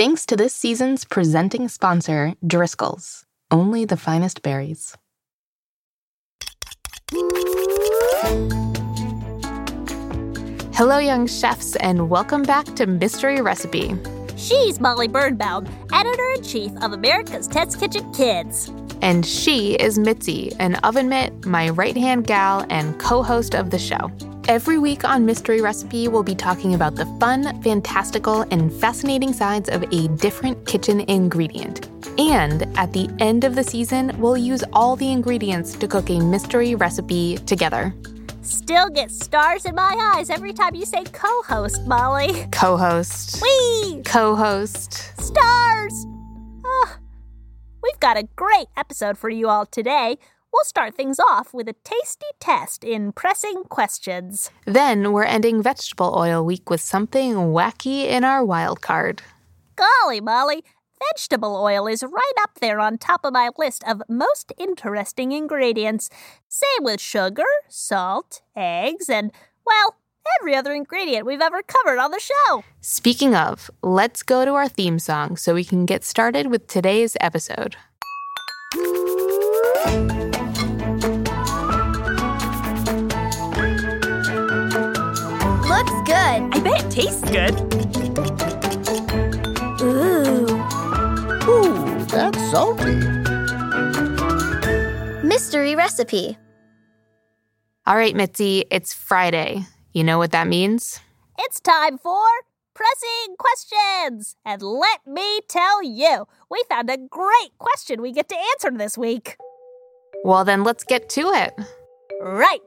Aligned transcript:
Thanks 0.00 0.24
to 0.24 0.34
this 0.34 0.54
season's 0.54 1.04
presenting 1.04 1.68
sponsor, 1.68 2.32
Driscoll's. 2.46 3.26
Only 3.50 3.84
the 3.84 3.98
finest 3.98 4.40
berries. 4.40 4.96
Hello, 10.72 10.96
young 10.96 11.26
chefs, 11.26 11.76
and 11.76 12.08
welcome 12.08 12.44
back 12.44 12.64
to 12.76 12.86
Mystery 12.86 13.42
Recipe. 13.42 13.94
She's 14.36 14.80
Molly 14.80 15.06
Birnbaum, 15.06 15.68
editor 15.92 16.30
in 16.30 16.44
chief 16.44 16.72
of 16.80 16.94
America's 16.94 17.46
Test 17.46 17.78
Kitchen 17.78 18.10
Kids. 18.14 18.72
And 19.02 19.26
she 19.26 19.74
is 19.74 19.98
Mitzi, 19.98 20.50
an 20.58 20.76
oven 20.76 21.10
mitt, 21.10 21.44
my 21.44 21.68
right 21.68 21.94
hand 21.98 22.26
gal, 22.26 22.64
and 22.70 22.98
co 22.98 23.22
host 23.22 23.54
of 23.54 23.68
the 23.68 23.78
show. 23.78 24.10
Every 24.50 24.78
week 24.78 25.04
on 25.04 25.24
Mystery 25.24 25.60
Recipe, 25.60 26.08
we'll 26.08 26.24
be 26.24 26.34
talking 26.34 26.74
about 26.74 26.96
the 26.96 27.06
fun, 27.20 27.62
fantastical, 27.62 28.42
and 28.50 28.72
fascinating 28.72 29.32
sides 29.32 29.68
of 29.68 29.84
a 29.92 30.08
different 30.16 30.66
kitchen 30.66 31.02
ingredient. 31.02 31.86
And 32.18 32.64
at 32.76 32.92
the 32.92 33.08
end 33.20 33.44
of 33.44 33.54
the 33.54 33.62
season, 33.62 34.10
we'll 34.18 34.36
use 34.36 34.64
all 34.72 34.96
the 34.96 35.12
ingredients 35.12 35.74
to 35.74 35.86
cook 35.86 36.10
a 36.10 36.18
mystery 36.18 36.74
recipe 36.74 37.36
together. 37.46 37.94
Still 38.42 38.90
get 38.90 39.12
stars 39.12 39.66
in 39.66 39.76
my 39.76 40.14
eyes 40.16 40.30
every 40.30 40.52
time 40.52 40.74
you 40.74 40.84
say 40.84 41.04
co 41.04 41.42
host, 41.42 41.86
Molly. 41.86 42.44
Co 42.50 42.76
host. 42.76 43.40
Whee! 43.40 44.02
Co 44.04 44.34
host. 44.34 45.12
Stars! 45.22 46.06
Oh, 46.64 46.96
we've 47.84 48.00
got 48.00 48.16
a 48.16 48.24
great 48.34 48.66
episode 48.76 49.16
for 49.16 49.30
you 49.30 49.48
all 49.48 49.64
today. 49.64 50.18
We'll 50.52 50.64
start 50.64 50.94
things 50.94 51.20
off 51.20 51.54
with 51.54 51.68
a 51.68 51.74
tasty 51.84 52.26
test 52.40 52.82
in 52.82 53.12
pressing 53.12 53.64
questions. 53.64 54.50
Then 54.66 55.12
we're 55.12 55.24
ending 55.24 55.62
vegetable 55.62 56.14
oil 56.16 56.44
week 56.44 56.68
with 56.68 56.80
something 56.80 57.34
wacky 57.34 58.06
in 58.06 58.24
our 58.24 58.44
wild 58.44 58.80
card. 58.80 59.22
Golly, 59.76 60.20
Molly, 60.20 60.64
vegetable 61.14 61.56
oil 61.56 61.86
is 61.86 62.02
right 62.02 62.32
up 62.40 62.58
there 62.60 62.80
on 62.80 62.98
top 62.98 63.24
of 63.24 63.32
my 63.32 63.50
list 63.56 63.84
of 63.86 64.02
most 64.08 64.52
interesting 64.58 65.32
ingredients. 65.32 66.10
Same 66.48 66.82
with 66.82 67.00
sugar, 67.00 67.44
salt, 67.68 68.42
eggs, 68.56 69.08
and, 69.08 69.30
well, 69.64 69.96
every 70.40 70.54
other 70.54 70.72
ingredient 70.72 71.26
we've 71.26 71.40
ever 71.40 71.62
covered 71.62 71.98
on 71.98 72.10
the 72.10 72.20
show. 72.20 72.64
Speaking 72.80 73.36
of, 73.36 73.70
let's 73.82 74.22
go 74.24 74.44
to 74.44 74.52
our 74.54 74.68
theme 74.68 74.98
song 74.98 75.36
so 75.36 75.54
we 75.54 75.64
can 75.64 75.86
get 75.86 76.04
started 76.04 76.48
with 76.48 76.66
today's 76.66 77.16
episode. 77.20 77.76
Tastes 87.00 87.30
good. 87.30 87.54
Ooh. 89.80 90.44
Ooh, 91.48 92.04
that's 92.06 92.50
salty. 92.50 92.94
Mystery 95.26 95.74
recipe. 95.74 96.36
All 97.86 97.96
right, 97.96 98.14
Mitzi, 98.14 98.66
it's 98.70 98.92
Friday. 98.92 99.64
You 99.92 100.04
know 100.04 100.18
what 100.18 100.32
that 100.32 100.46
means? 100.46 101.00
It's 101.38 101.60
time 101.60 101.96
for 101.96 102.26
pressing 102.74 103.36
questions. 103.38 104.36
And 104.44 104.62
let 104.62 105.06
me 105.06 105.40
tell 105.48 105.82
you, 105.82 106.26
we 106.50 106.62
found 106.68 106.90
a 106.90 106.98
great 106.98 107.56
question 107.58 108.02
we 108.02 108.12
get 108.12 108.28
to 108.28 108.36
answer 108.52 108.76
this 108.76 108.98
week. 108.98 109.36
Well, 110.22 110.44
then 110.44 110.64
let's 110.64 110.84
get 110.84 111.08
to 111.10 111.30
it. 111.30 111.54
Right. 112.20 112.60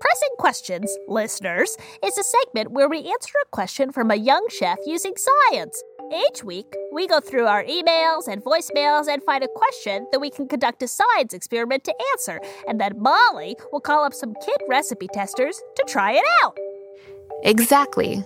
Pressing 0.00 0.28
Questions, 0.38 0.98
listeners, 1.08 1.76
is 2.04 2.18
a 2.18 2.22
segment 2.22 2.70
where 2.70 2.88
we 2.88 2.98
answer 2.98 3.32
a 3.42 3.48
question 3.50 3.92
from 3.92 4.10
a 4.10 4.16
young 4.16 4.46
chef 4.50 4.78
using 4.84 5.14
science. 5.16 5.82
Each 6.12 6.44
week, 6.44 6.66
we 6.92 7.06
go 7.06 7.18
through 7.18 7.46
our 7.46 7.64
emails 7.64 8.28
and 8.28 8.44
voicemails 8.44 9.08
and 9.08 9.22
find 9.24 9.42
a 9.42 9.48
question 9.48 10.06
that 10.12 10.20
we 10.20 10.30
can 10.30 10.48
conduct 10.48 10.82
a 10.82 10.88
science 10.88 11.32
experiment 11.32 11.84
to 11.84 11.94
answer, 12.12 12.40
and 12.68 12.80
then 12.80 12.92
Molly 12.98 13.56
will 13.72 13.80
call 13.80 14.04
up 14.04 14.12
some 14.12 14.34
kid 14.44 14.60
recipe 14.68 15.08
testers 15.12 15.60
to 15.76 15.84
try 15.88 16.12
it 16.12 16.24
out. 16.42 16.56
Exactly. 17.42 18.24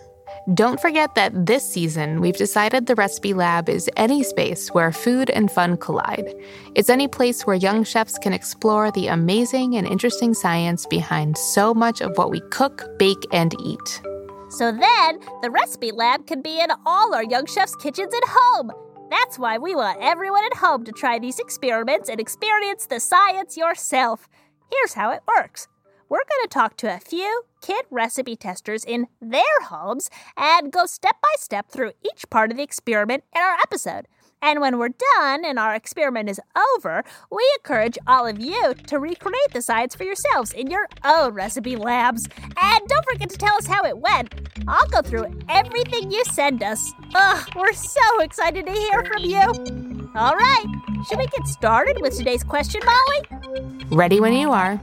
Don't 0.55 0.81
forget 0.81 1.15
that 1.15 1.47
this 1.47 1.69
season 1.71 2.21
we've 2.21 2.37
decided 2.37 2.87
the 2.87 2.95
Recipe 2.95 3.35
Lab 3.35 3.69
is 3.69 3.91
any 3.97 4.23
space 4.23 4.69
where 4.69 4.91
food 4.91 5.31
and 5.31 5.51
fun 5.51 5.77
collide. 5.77 6.35
It's 6.75 6.91
any 6.91 7.09
place 7.09 7.47
where 7.47 7.57
young 7.57 7.85
chefs 7.85 8.19
can 8.19 8.33
explore 8.33 8.91
the 8.91 9.09
amazing 9.09 9.77
and 9.77 9.87
interesting 9.87 10.35
science 10.35 10.87
behind 10.87 11.37
so 11.37 11.75
much 11.75 12.01
of 12.01 12.17
what 12.17 12.31
we 12.31 12.41
cook, 12.51 12.99
bake, 12.99 13.25
and 13.33 13.55
eat. 13.61 14.03
So 14.51 14.73
then, 14.73 15.21
the 15.43 15.51
Recipe 15.51 15.93
Lab 15.93 16.27
can 16.27 16.43
be 16.43 16.61
in 16.61 16.71
all 16.85 17.15
our 17.15 17.25
young 17.25 17.47
chefs' 17.47 17.77
kitchens 17.77 18.12
at 18.12 18.25
home. 18.27 18.73
That's 19.11 19.39
why 19.39 19.59
we 19.59 19.75
want 19.75 19.99
everyone 20.01 20.45
at 20.45 20.59
home 20.59 20.85
to 20.85 20.93
try 20.93 21.19
these 21.19 21.39
experiments 21.39 22.09
and 22.09 22.21
experience 22.21 22.87
the 22.87 23.01
science 23.01 23.57
yourself. 23.57 24.29
Here's 24.71 24.95
how 24.95 25.11
it 25.11 25.23
works 25.27 25.69
we're 26.09 26.19
going 26.19 26.43
to 26.43 26.49
talk 26.49 26.77
to 26.79 26.95
a 26.95 26.99
few 26.99 27.45
kid 27.60 27.84
recipe 27.91 28.37
testers 28.37 28.84
in 28.84 29.09
their 29.21 29.60
homes 29.62 30.10
and 30.37 30.72
go 30.72 30.87
step 30.87 31.16
by 31.22 31.34
step 31.37 31.71
through 31.71 31.93
each 32.04 32.28
part 32.31 32.50
of 32.50 32.56
the 32.56 32.62
experiment 32.62 33.25
in 33.34 33.43
our 33.43 33.56
episode. 33.62 34.06
And 34.43 34.60
when 34.60 34.78
we're 34.78 34.88
done 35.19 35.44
and 35.44 35.59
our 35.59 35.75
experiment 35.75 36.31
is 36.31 36.41
over, 36.75 37.04
we 37.31 37.47
encourage 37.59 37.99
all 38.06 38.26
of 38.26 38.38
you 38.38 38.75
to 38.87 38.99
recreate 38.99 39.53
the 39.53 39.60
science 39.60 39.94
for 39.94 40.04
yourselves 40.04 40.53
in 40.53 40.70
your 40.70 40.88
own 41.04 41.34
recipe 41.34 41.76
labs. 41.76 42.26
And 42.60 42.88
don't 42.88 43.04
forget 43.04 43.28
to 43.31 43.37
tell 43.37 43.54
us 43.56 43.66
how 43.66 43.84
it 43.84 43.99
went. 43.99 44.34
I'll 44.66 44.88
go 44.88 45.03
through 45.03 45.26
everything 45.49 46.10
you 46.10 46.25
send 46.25 46.62
us. 46.62 46.93
Ugh, 47.15 47.49
we're 47.54 47.72
so 47.75 48.20
excited 48.20 48.66
to 48.66 48.72
hear 48.72 49.04
from 49.04 49.25
you. 49.25 50.10
All 50.15 50.34
right, 50.34 50.66
should 51.09 51.19
we 51.19 51.26
get 51.26 51.47
started 51.47 52.00
with 52.00 52.16
today's 52.16 52.43
question, 52.43 52.81
Molly? 52.84 53.84
Ready 53.91 54.20
when 54.20 54.32
you 54.32 54.50
are. 54.53 54.81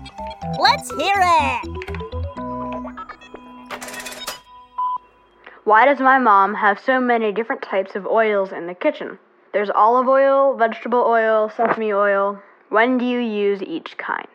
Let's 0.60 0.90
hear 0.96 1.16
it. 1.18 1.97
Why 5.68 5.84
does 5.84 6.00
my 6.00 6.18
mom 6.18 6.54
have 6.54 6.80
so 6.80 7.02
many 7.02 7.34
different 7.34 7.62
types 7.62 7.94
of 7.94 8.08
oils 8.08 8.54
in 8.54 8.68
the 8.68 8.74
kitchen? 8.74 9.20
There's 9.52 9.70
olive 9.70 10.08
oil, 10.08 10.56
vegetable 10.56 11.04
oil, 11.06 11.52
sesame 11.58 11.92
oil. 11.92 12.42
When 12.70 12.98
do 12.98 13.04
you 13.04 13.20
use 13.20 13.62
each 13.62 13.98
kind? 13.98 14.30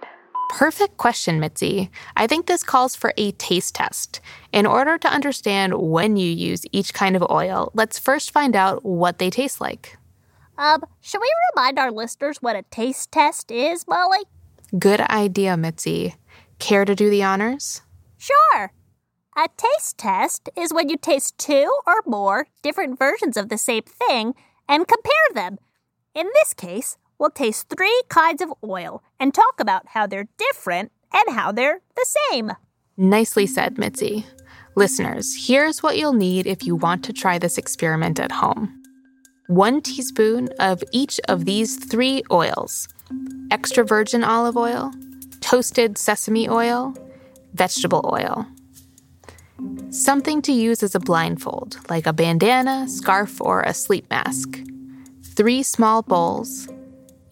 Perfect 0.50 0.98
question, 0.98 1.40
Mitzi. 1.40 1.90
I 2.18 2.26
think 2.26 2.44
this 2.44 2.62
calls 2.62 2.94
for 2.94 3.14
a 3.16 3.32
taste 3.32 3.74
test. 3.74 4.20
In 4.52 4.66
order 4.66 4.98
to 4.98 5.08
understand 5.08 5.72
when 5.78 6.18
you 6.18 6.30
use 6.30 6.66
each 6.70 6.92
kind 6.92 7.16
of 7.16 7.22
oil, 7.30 7.70
let's 7.72 7.98
first 7.98 8.30
find 8.30 8.54
out 8.54 8.84
what 8.84 9.16
they 9.16 9.30
taste 9.30 9.58
like. 9.58 9.96
Um, 10.58 10.82
should 11.00 11.22
we 11.22 11.32
remind 11.56 11.78
our 11.78 11.90
listeners 11.90 12.42
what 12.42 12.56
a 12.56 12.62
taste 12.70 13.10
test 13.10 13.50
is, 13.50 13.88
Molly? 13.88 14.20
Good 14.78 15.00
idea, 15.00 15.56
Mitzi. 15.56 16.14
Care 16.58 16.84
to 16.84 16.94
do 16.94 17.08
the 17.08 17.22
honors? 17.22 17.80
Sure. 18.18 18.70
A 19.34 19.48
taste 19.56 19.96
test 19.96 20.50
is 20.54 20.74
when 20.74 20.90
you 20.90 20.98
taste 20.98 21.38
two 21.38 21.74
or 21.86 22.02
more 22.04 22.48
different 22.62 22.98
versions 22.98 23.38
of 23.38 23.48
the 23.48 23.56
same 23.56 23.84
thing 23.84 24.34
and 24.68 24.86
compare 24.86 25.12
them. 25.32 25.58
In 26.14 26.28
this 26.34 26.52
case, 26.52 26.98
we'll 27.18 27.30
taste 27.30 27.70
three 27.70 28.02
kinds 28.10 28.42
of 28.42 28.52
oil 28.62 29.02
and 29.18 29.32
talk 29.32 29.54
about 29.58 29.88
how 29.88 30.06
they're 30.06 30.28
different 30.36 30.92
and 31.14 31.34
how 31.34 31.50
they're 31.50 31.80
the 31.96 32.06
same. 32.30 32.52
Nicely 32.98 33.46
said, 33.46 33.78
Mitzi. 33.78 34.26
Listeners, 34.74 35.46
here's 35.46 35.82
what 35.82 35.96
you'll 35.96 36.12
need 36.12 36.46
if 36.46 36.64
you 36.64 36.76
want 36.76 37.02
to 37.04 37.12
try 37.14 37.38
this 37.38 37.56
experiment 37.56 38.20
at 38.20 38.32
home 38.32 38.82
one 39.46 39.80
teaspoon 39.80 40.48
of 40.60 40.82
each 40.92 41.20
of 41.28 41.44
these 41.46 41.76
three 41.76 42.22
oils 42.30 42.88
extra 43.50 43.84
virgin 43.84 44.24
olive 44.24 44.56
oil, 44.56 44.92
toasted 45.40 45.96
sesame 45.98 46.48
oil, 46.48 46.94
vegetable 47.54 48.08
oil. 48.12 48.46
Something 49.90 50.40
to 50.42 50.52
use 50.52 50.82
as 50.82 50.94
a 50.94 51.00
blindfold, 51.00 51.78
like 51.90 52.06
a 52.06 52.12
bandana, 52.12 52.88
scarf, 52.88 53.40
or 53.40 53.60
a 53.62 53.74
sleep 53.74 54.08
mask. 54.10 54.58
Three 55.22 55.62
small 55.62 56.02
bowls, 56.02 56.68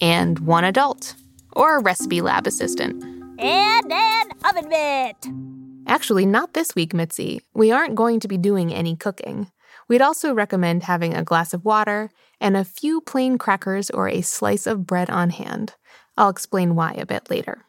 and 0.01 0.39
one 0.41 0.65
adult, 0.65 1.15
or 1.53 1.77
a 1.77 1.83
recipe 1.83 2.21
lab 2.21 2.47
assistant. 2.47 3.03
And 3.39 3.93
an 3.93 4.31
oven 4.45 4.69
mitt. 4.69 5.29
Actually, 5.87 6.27
not 6.27 6.55
this 6.55 6.75
week, 6.75 6.95
Mitzi. 6.95 7.41
We 7.55 7.73
aren't 7.73 7.95
going 7.95 8.21
to 8.21 8.29
be 8.29 8.39
doing 8.39 8.73
any 8.73 8.97
cooking. 8.97 9.51
We'd 9.89 10.03
also 10.03 10.33
recommend 10.33 10.85
having 10.85 11.15
a 11.15 11.25
glass 11.25 11.53
of 11.53 11.65
water 11.65 12.11
and 12.41 12.57
a 12.57 12.65
few 12.65 13.01
plain 13.01 13.39
crackers 13.39 13.91
or 13.91 14.09
a 14.09 14.21
slice 14.21 14.67
of 14.67 14.87
bread 14.87 15.11
on 15.11 15.31
hand. 15.31 15.75
I'll 16.17 16.29
explain 16.29 16.75
why 16.75 16.93
a 16.93 17.07
bit 17.07 17.31
later. 17.31 17.65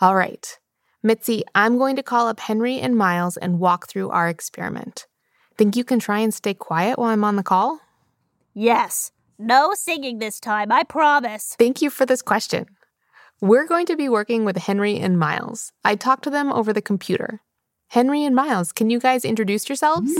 All 0.00 0.14
right, 0.14 0.58
Mitzi, 1.06 1.44
I'm 1.54 1.76
going 1.76 1.96
to 1.96 2.02
call 2.02 2.28
up 2.28 2.40
Henry 2.40 2.80
and 2.80 2.96
Miles 2.96 3.36
and 3.36 3.60
walk 3.60 3.88
through 3.88 4.08
our 4.08 4.30
experiment. 4.30 5.06
Think 5.54 5.76
you 5.76 5.84
can 5.84 5.98
try 5.98 6.20
and 6.20 6.32
stay 6.32 6.54
quiet 6.54 6.98
while 6.98 7.10
I'm 7.10 7.24
on 7.24 7.36
the 7.36 7.42
call? 7.42 7.80
Yes. 8.54 9.12
No 9.38 9.74
singing 9.74 10.18
this 10.18 10.40
time, 10.40 10.72
I 10.72 10.82
promise. 10.82 11.56
Thank 11.58 11.82
you 11.82 11.90
for 11.90 12.06
this 12.06 12.22
question. 12.22 12.64
We're 13.42 13.66
going 13.66 13.84
to 13.84 13.96
be 13.96 14.08
working 14.08 14.46
with 14.46 14.56
Henry 14.56 14.96
and 14.98 15.18
Miles. 15.18 15.72
I 15.84 15.94
talked 15.94 16.24
to 16.24 16.30
them 16.30 16.50
over 16.50 16.72
the 16.72 16.80
computer. 16.80 17.42
Henry 17.88 18.24
and 18.24 18.34
Miles, 18.34 18.72
can 18.72 18.88
you 18.88 18.98
guys 18.98 19.26
introduce 19.26 19.68
yourselves? 19.68 20.10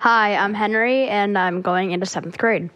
Hi, 0.00 0.36
I'm 0.36 0.52
Henry, 0.52 1.08
and 1.08 1.38
I'm 1.38 1.62
going 1.62 1.92
into 1.92 2.04
seventh 2.04 2.36
grade. 2.36 2.68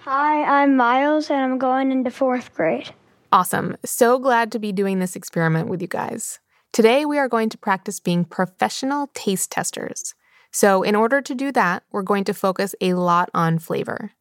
Hi, 0.00 0.62
I'm 0.62 0.74
Miles, 0.76 1.30
and 1.30 1.38
I'm 1.38 1.58
going 1.58 1.92
into 1.92 2.10
fourth 2.10 2.52
grade. 2.54 2.92
Awesome. 3.34 3.76
So 3.84 4.20
glad 4.20 4.52
to 4.52 4.60
be 4.60 4.70
doing 4.70 5.00
this 5.00 5.16
experiment 5.16 5.66
with 5.66 5.82
you 5.82 5.88
guys. 5.88 6.38
Today, 6.72 7.04
we 7.04 7.18
are 7.18 7.26
going 7.26 7.48
to 7.48 7.58
practice 7.58 7.98
being 7.98 8.24
professional 8.24 9.10
taste 9.12 9.50
testers. 9.50 10.14
So, 10.52 10.84
in 10.84 10.94
order 10.94 11.20
to 11.20 11.34
do 11.34 11.50
that, 11.50 11.82
we're 11.90 12.02
going 12.02 12.22
to 12.24 12.32
focus 12.32 12.76
a 12.80 12.94
lot 12.94 13.30
on 13.34 13.58
flavor. 13.58 14.12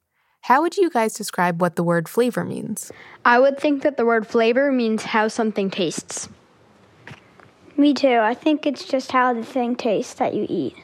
How 0.41 0.63
would 0.63 0.77
you 0.77 0.89
guys 0.89 1.13
describe 1.13 1.61
what 1.61 1.75
the 1.75 1.83
word 1.83 2.09
flavor 2.09 2.43
means? 2.43 2.91
I 3.23 3.37
would 3.37 3.59
think 3.59 3.83
that 3.83 3.97
the 3.97 4.05
word 4.05 4.25
flavor 4.25 4.71
means 4.71 5.03
how 5.03 5.27
something 5.27 5.69
tastes. 5.69 6.27
Me 7.77 7.93
too. 7.93 8.17
I 8.17 8.33
think 8.33 8.65
it's 8.65 8.83
just 8.83 9.11
how 9.11 9.31
the 9.31 9.45
thing 9.45 9.75
tastes 9.75 10.15
that 10.15 10.33
you 10.33 10.47
eat. 10.49 10.75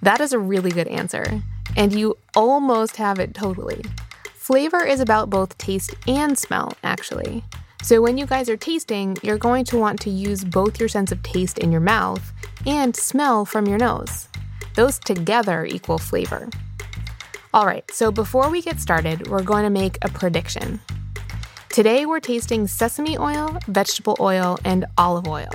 That 0.00 0.22
is 0.22 0.32
a 0.32 0.38
really 0.38 0.70
good 0.70 0.88
answer, 0.88 1.42
and 1.76 1.92
you 1.92 2.16
almost 2.34 2.96
have 2.96 3.18
it 3.18 3.34
totally. 3.34 3.84
Flavor 4.44 4.84
is 4.84 5.00
about 5.00 5.30
both 5.30 5.56
taste 5.56 5.94
and 6.06 6.38
smell, 6.38 6.76
actually. 6.82 7.42
So 7.82 8.02
when 8.02 8.18
you 8.18 8.26
guys 8.26 8.50
are 8.50 8.58
tasting, 8.58 9.16
you're 9.22 9.38
going 9.38 9.64
to 9.64 9.78
want 9.78 10.02
to 10.02 10.10
use 10.10 10.44
both 10.44 10.78
your 10.78 10.90
sense 10.90 11.10
of 11.10 11.22
taste 11.22 11.60
in 11.60 11.72
your 11.72 11.80
mouth 11.80 12.30
and 12.66 12.94
smell 12.94 13.46
from 13.46 13.66
your 13.66 13.78
nose. 13.78 14.28
Those 14.74 14.98
together 14.98 15.64
equal 15.64 15.96
flavor. 15.96 16.50
All 17.54 17.64
right, 17.64 17.90
so 17.90 18.12
before 18.12 18.50
we 18.50 18.60
get 18.60 18.80
started, 18.80 19.28
we're 19.28 19.42
going 19.42 19.64
to 19.64 19.70
make 19.70 19.96
a 20.02 20.10
prediction. 20.10 20.78
Today 21.70 22.04
we're 22.04 22.20
tasting 22.20 22.66
sesame 22.66 23.16
oil, 23.16 23.56
vegetable 23.68 24.18
oil, 24.20 24.58
and 24.62 24.84
olive 24.98 25.26
oil. 25.26 25.48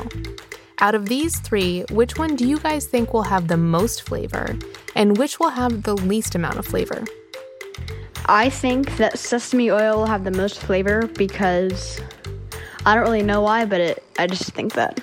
Out 0.79 0.95
of 0.95 1.07
these 1.07 1.39
three, 1.41 1.83
which 1.91 2.17
one 2.17 2.35
do 2.35 2.47
you 2.47 2.57
guys 2.57 2.87
think 2.87 3.13
will 3.13 3.21
have 3.21 3.49
the 3.49 3.57
most 3.57 4.01
flavor, 4.01 4.57
and 4.95 5.15
which 5.19 5.39
will 5.39 5.49
have 5.49 5.83
the 5.83 5.93
least 5.93 6.33
amount 6.33 6.57
of 6.57 6.65
flavor? 6.65 7.03
I 8.31 8.51
think 8.51 8.97
that 8.97 9.17
sesame 9.17 9.71
oil 9.71 9.97
will 9.97 10.05
have 10.05 10.23
the 10.23 10.29
most 10.29 10.59
flavor 10.59 11.07
because 11.17 11.99
I 12.85 12.93
don't 12.93 13.03
really 13.03 13.23
know 13.23 13.41
why, 13.41 13.65
but 13.65 13.81
it, 13.81 14.03
I 14.19 14.27
just 14.27 14.51
think 14.51 14.73
that. 14.73 15.01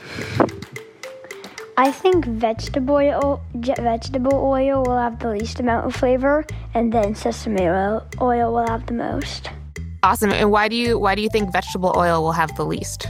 I 1.77 1.91
think 1.91 2.25
vegetable 2.25 2.95
oil, 2.95 3.43
vegetable 3.53 4.33
oil 4.33 4.85
will 4.85 4.97
have 4.97 5.19
the 5.19 5.31
least 5.31 5.59
amount 5.59 5.87
of 5.87 5.97
flavor, 5.97 6.47
and 6.73 6.93
then 6.93 7.17
sesame 7.17 7.63
oil, 7.63 8.07
oil 8.21 8.53
will 8.53 8.67
have 8.69 8.87
the 8.87 8.95
most. 8.95 9.51
Awesome. 10.05 10.31
And 10.31 10.53
why 10.53 10.69
do 10.69 10.77
you 10.77 10.97
why 10.97 11.17
do 11.17 11.23
you 11.23 11.29
think 11.29 11.53
vegetable 11.53 11.95
oil 11.97 12.23
will 12.23 12.31
have 12.31 12.55
the 12.55 12.65
least? 12.65 13.09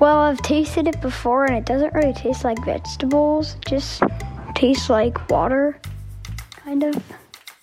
Well, 0.00 0.16
I've 0.16 0.40
tasted 0.40 0.88
it 0.88 0.98
before 1.02 1.44
and 1.44 1.54
it 1.54 1.66
doesn't 1.66 1.92
really 1.92 2.14
taste 2.14 2.42
like 2.42 2.64
vegetables, 2.64 3.56
just 3.68 4.02
tastes 4.54 4.88
like 4.88 5.28
water, 5.28 5.78
kind 6.64 6.84
of. 6.84 7.02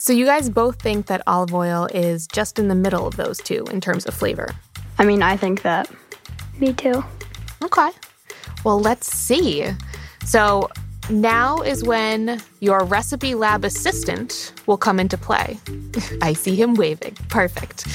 So, 0.01 0.13
you 0.13 0.25
guys 0.25 0.49
both 0.49 0.81
think 0.81 1.07
that 1.07 1.21
olive 1.27 1.53
oil 1.53 1.89
is 1.93 2.25
just 2.25 2.57
in 2.57 2.69
the 2.69 2.75
middle 2.75 3.05
of 3.05 3.17
those 3.17 3.37
two 3.37 3.65
in 3.65 3.81
terms 3.81 4.05
of 4.05 4.13
flavor? 4.13 4.55
I 4.97 5.03
mean, 5.03 5.21
I 5.21 5.35
think 5.35 5.61
that. 5.63 5.91
Me 6.57 6.71
too. 6.71 7.03
Okay. 7.61 7.89
Well, 8.63 8.79
let's 8.79 9.13
see. 9.13 9.67
So, 10.23 10.69
now 11.09 11.57
is 11.61 11.83
when 11.83 12.41
your 12.61 12.85
recipe 12.85 13.35
lab 13.35 13.65
assistant 13.65 14.53
will 14.67 14.77
come 14.77 15.01
into 15.01 15.17
play. 15.17 15.59
I 16.21 16.31
see 16.31 16.55
him 16.55 16.75
waving. 16.75 17.15
Perfect. 17.27 17.85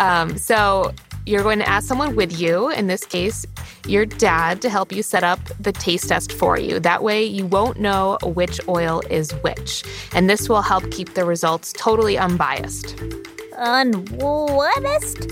Um, 0.00 0.36
so, 0.36 0.92
you're 1.26 1.42
going 1.42 1.58
to 1.60 1.68
ask 1.68 1.86
someone 1.86 2.16
with 2.16 2.38
you, 2.38 2.70
in 2.70 2.86
this 2.86 3.04
case, 3.04 3.46
your 3.86 4.06
dad, 4.06 4.60
to 4.62 4.70
help 4.70 4.92
you 4.92 5.02
set 5.02 5.22
up 5.22 5.38
the 5.60 5.72
taste 5.72 6.08
test 6.08 6.32
for 6.32 6.58
you. 6.58 6.80
That 6.80 7.02
way, 7.02 7.24
you 7.24 7.46
won't 7.46 7.78
know 7.78 8.18
which 8.22 8.60
oil 8.68 9.02
is 9.10 9.30
which. 9.42 9.84
And 10.14 10.28
this 10.28 10.48
will 10.48 10.62
help 10.62 10.90
keep 10.90 11.14
the 11.14 11.24
results 11.24 11.72
totally 11.72 12.18
unbiased. 12.18 13.00
Unbiased? 13.56 15.30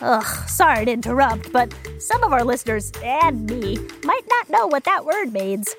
Ugh, 0.00 0.48
sorry 0.48 0.84
to 0.84 0.90
interrupt, 0.90 1.52
but 1.52 1.72
some 1.98 2.24
of 2.24 2.32
our 2.32 2.44
listeners 2.44 2.90
and 3.02 3.48
me 3.48 3.78
might 4.04 4.26
not 4.28 4.50
know 4.50 4.66
what 4.66 4.84
that 4.84 5.04
word 5.04 5.32
means. 5.32 5.74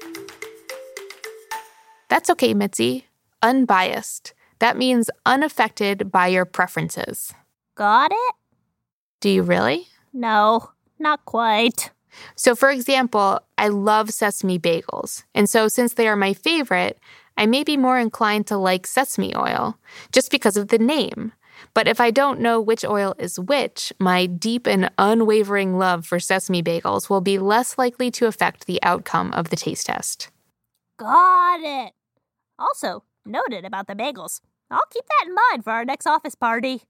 That's 2.09 2.29
okay, 2.29 2.53
Mitzi. 2.53 3.07
Unbiased. 3.41 4.33
That 4.59 4.77
means 4.77 5.09
unaffected 5.25 6.11
by 6.11 6.27
your 6.27 6.45
preferences. 6.45 7.33
Got 7.75 8.11
it? 8.11 8.35
Do 9.23 9.29
you 9.29 9.41
really? 9.41 9.87
No, 10.11 10.71
not 10.99 11.23
quite. 11.23 11.91
So, 12.35 12.55
for 12.55 12.69
example, 12.69 13.39
I 13.57 13.69
love 13.69 14.09
sesame 14.09 14.59
bagels. 14.59 15.23
And 15.33 15.49
so, 15.49 15.69
since 15.69 15.93
they 15.93 16.09
are 16.09 16.17
my 16.17 16.33
favorite, 16.33 16.99
I 17.37 17.45
may 17.45 17.63
be 17.63 17.77
more 17.77 17.97
inclined 17.97 18.47
to 18.47 18.57
like 18.57 18.85
sesame 18.85 19.33
oil 19.33 19.77
just 20.11 20.29
because 20.29 20.57
of 20.57 20.67
the 20.67 20.77
name. 20.77 21.31
But 21.73 21.87
if 21.87 22.01
I 22.01 22.11
don't 22.11 22.41
know 22.41 22.59
which 22.59 22.83
oil 22.83 23.15
is 23.17 23.39
which, 23.39 23.93
my 23.97 24.25
deep 24.25 24.67
and 24.67 24.91
unwavering 24.97 25.77
love 25.77 26.05
for 26.05 26.19
sesame 26.19 26.61
bagels 26.61 27.09
will 27.09 27.21
be 27.21 27.39
less 27.39 27.77
likely 27.77 28.11
to 28.11 28.27
affect 28.27 28.65
the 28.65 28.83
outcome 28.83 29.31
of 29.31 29.51
the 29.51 29.55
taste 29.55 29.85
test. 29.85 30.31
Got 30.99 31.61
it. 31.61 31.93
Also, 32.59 33.05
noted 33.25 33.63
about 33.63 33.87
the 33.87 33.95
bagels. 33.95 34.41
I'll 34.69 34.81
keep 34.91 35.05
that 35.07 35.27
in 35.29 35.33
mind 35.33 35.63
for 35.63 35.71
our 35.71 35.85
next 35.85 36.07
office 36.07 36.35
party. 36.35 36.81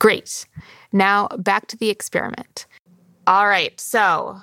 Great. 0.00 0.46
Now 0.92 1.28
back 1.38 1.68
to 1.68 1.76
the 1.76 1.90
experiment. 1.90 2.66
All 3.26 3.46
right, 3.46 3.78
so 3.78 4.40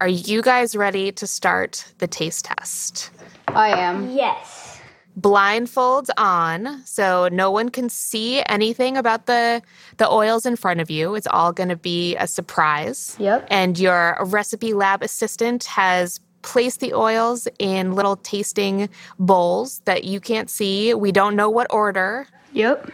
are 0.00 0.08
you 0.08 0.40
guys 0.40 0.76
ready 0.76 1.12
to 1.12 1.26
start 1.26 1.92
the 1.98 2.06
taste 2.06 2.46
test? 2.46 3.10
I 3.48 3.70
am. 3.70 4.10
Yes. 4.12 4.80
Blindfolds 5.20 6.10
on, 6.16 6.80
so 6.86 7.28
no 7.32 7.50
one 7.50 7.70
can 7.70 7.88
see 7.88 8.40
anything 8.46 8.96
about 8.96 9.26
the 9.26 9.60
the 9.96 10.08
oils 10.08 10.46
in 10.46 10.54
front 10.54 10.80
of 10.80 10.90
you. 10.90 11.16
It's 11.16 11.26
all 11.26 11.52
going 11.52 11.70
to 11.70 11.76
be 11.76 12.14
a 12.14 12.28
surprise. 12.28 13.16
Yep. 13.18 13.48
And 13.50 13.76
your 13.80 14.16
recipe 14.24 14.74
lab 14.74 15.02
assistant 15.02 15.64
has 15.64 16.20
placed 16.42 16.78
the 16.78 16.94
oils 16.94 17.48
in 17.58 17.94
little 17.96 18.14
tasting 18.14 18.88
bowls 19.18 19.80
that 19.86 20.04
you 20.04 20.20
can't 20.20 20.48
see. 20.48 20.94
We 20.94 21.10
don't 21.10 21.34
know 21.34 21.50
what 21.50 21.66
order. 21.70 22.28
Yep. 22.52 22.92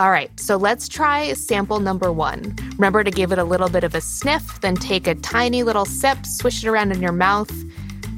All 0.00 0.10
right, 0.10 0.28
so 0.40 0.56
let's 0.56 0.88
try 0.88 1.32
sample 1.34 1.78
number 1.78 2.10
one. 2.10 2.56
Remember 2.72 3.04
to 3.04 3.12
give 3.12 3.30
it 3.30 3.38
a 3.38 3.44
little 3.44 3.68
bit 3.68 3.84
of 3.84 3.94
a 3.94 4.00
sniff, 4.00 4.60
then 4.60 4.74
take 4.74 5.06
a 5.06 5.14
tiny 5.14 5.62
little 5.62 5.84
sip, 5.84 6.26
swish 6.26 6.64
it 6.64 6.68
around 6.68 6.90
in 6.90 7.00
your 7.00 7.12
mouth, 7.12 7.52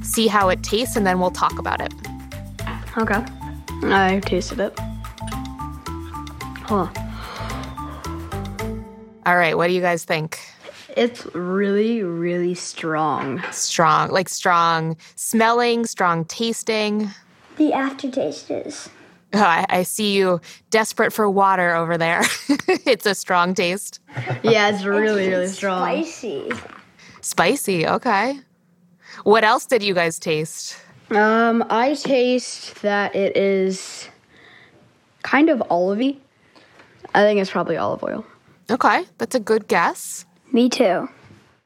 see 0.01 0.25
how 0.25 0.49
it 0.49 0.63
tastes, 0.63 0.95
and 0.95 1.05
then 1.05 1.19
we'll 1.19 1.29
talk 1.29 1.59
about 1.59 1.79
it. 1.79 1.93
Okay. 2.97 3.23
I 3.83 4.19
tasted 4.25 4.59
it. 4.59 4.73
Huh. 6.65 6.87
All 9.27 9.37
right, 9.37 9.55
what 9.55 9.67
do 9.67 9.73
you 9.73 9.81
guys 9.81 10.03
think? 10.03 10.39
It's 10.95 11.27
really, 11.35 12.01
really 12.01 12.55
strong. 12.55 13.39
Strong, 13.51 14.09
like 14.09 14.29
strong 14.29 14.97
smelling, 15.15 15.85
strong 15.85 16.25
tasting. 16.25 17.11
The 17.57 17.71
aftertaste 17.73 18.49
is. 18.49 18.89
Oh, 19.33 19.41
I, 19.41 19.65
I 19.69 19.83
see 19.83 20.13
you 20.13 20.39
desperate 20.69 21.11
for 21.11 21.29
water 21.29 21.75
over 21.75 21.97
there. 21.97 22.21
it's 22.67 23.05
a 23.05 23.13
strong 23.13 23.53
taste. 23.53 23.99
Yeah, 24.41 24.69
it's 24.69 24.83
really, 24.85 25.27
really 25.27 25.47
strong. 25.47 25.81
Spicy. 25.81 26.51
Spicy, 27.21 27.87
okay. 27.87 28.39
What 29.23 29.43
else 29.43 29.65
did 29.65 29.83
you 29.83 29.93
guys 29.93 30.17
taste? 30.19 30.77
Um, 31.09 31.65
I 31.69 31.93
taste 31.95 32.81
that 32.81 33.15
it 33.15 33.35
is 33.35 34.09
kind 35.23 35.49
of 35.49 35.59
olivey. 35.69 36.17
I 37.13 37.21
think 37.21 37.39
it's 37.39 37.51
probably 37.51 37.77
olive 37.77 38.03
oil. 38.03 38.25
Okay, 38.69 39.05
that's 39.17 39.35
a 39.35 39.39
good 39.39 39.67
guess. 39.67 40.25
Me 40.51 40.69
too. 40.69 41.09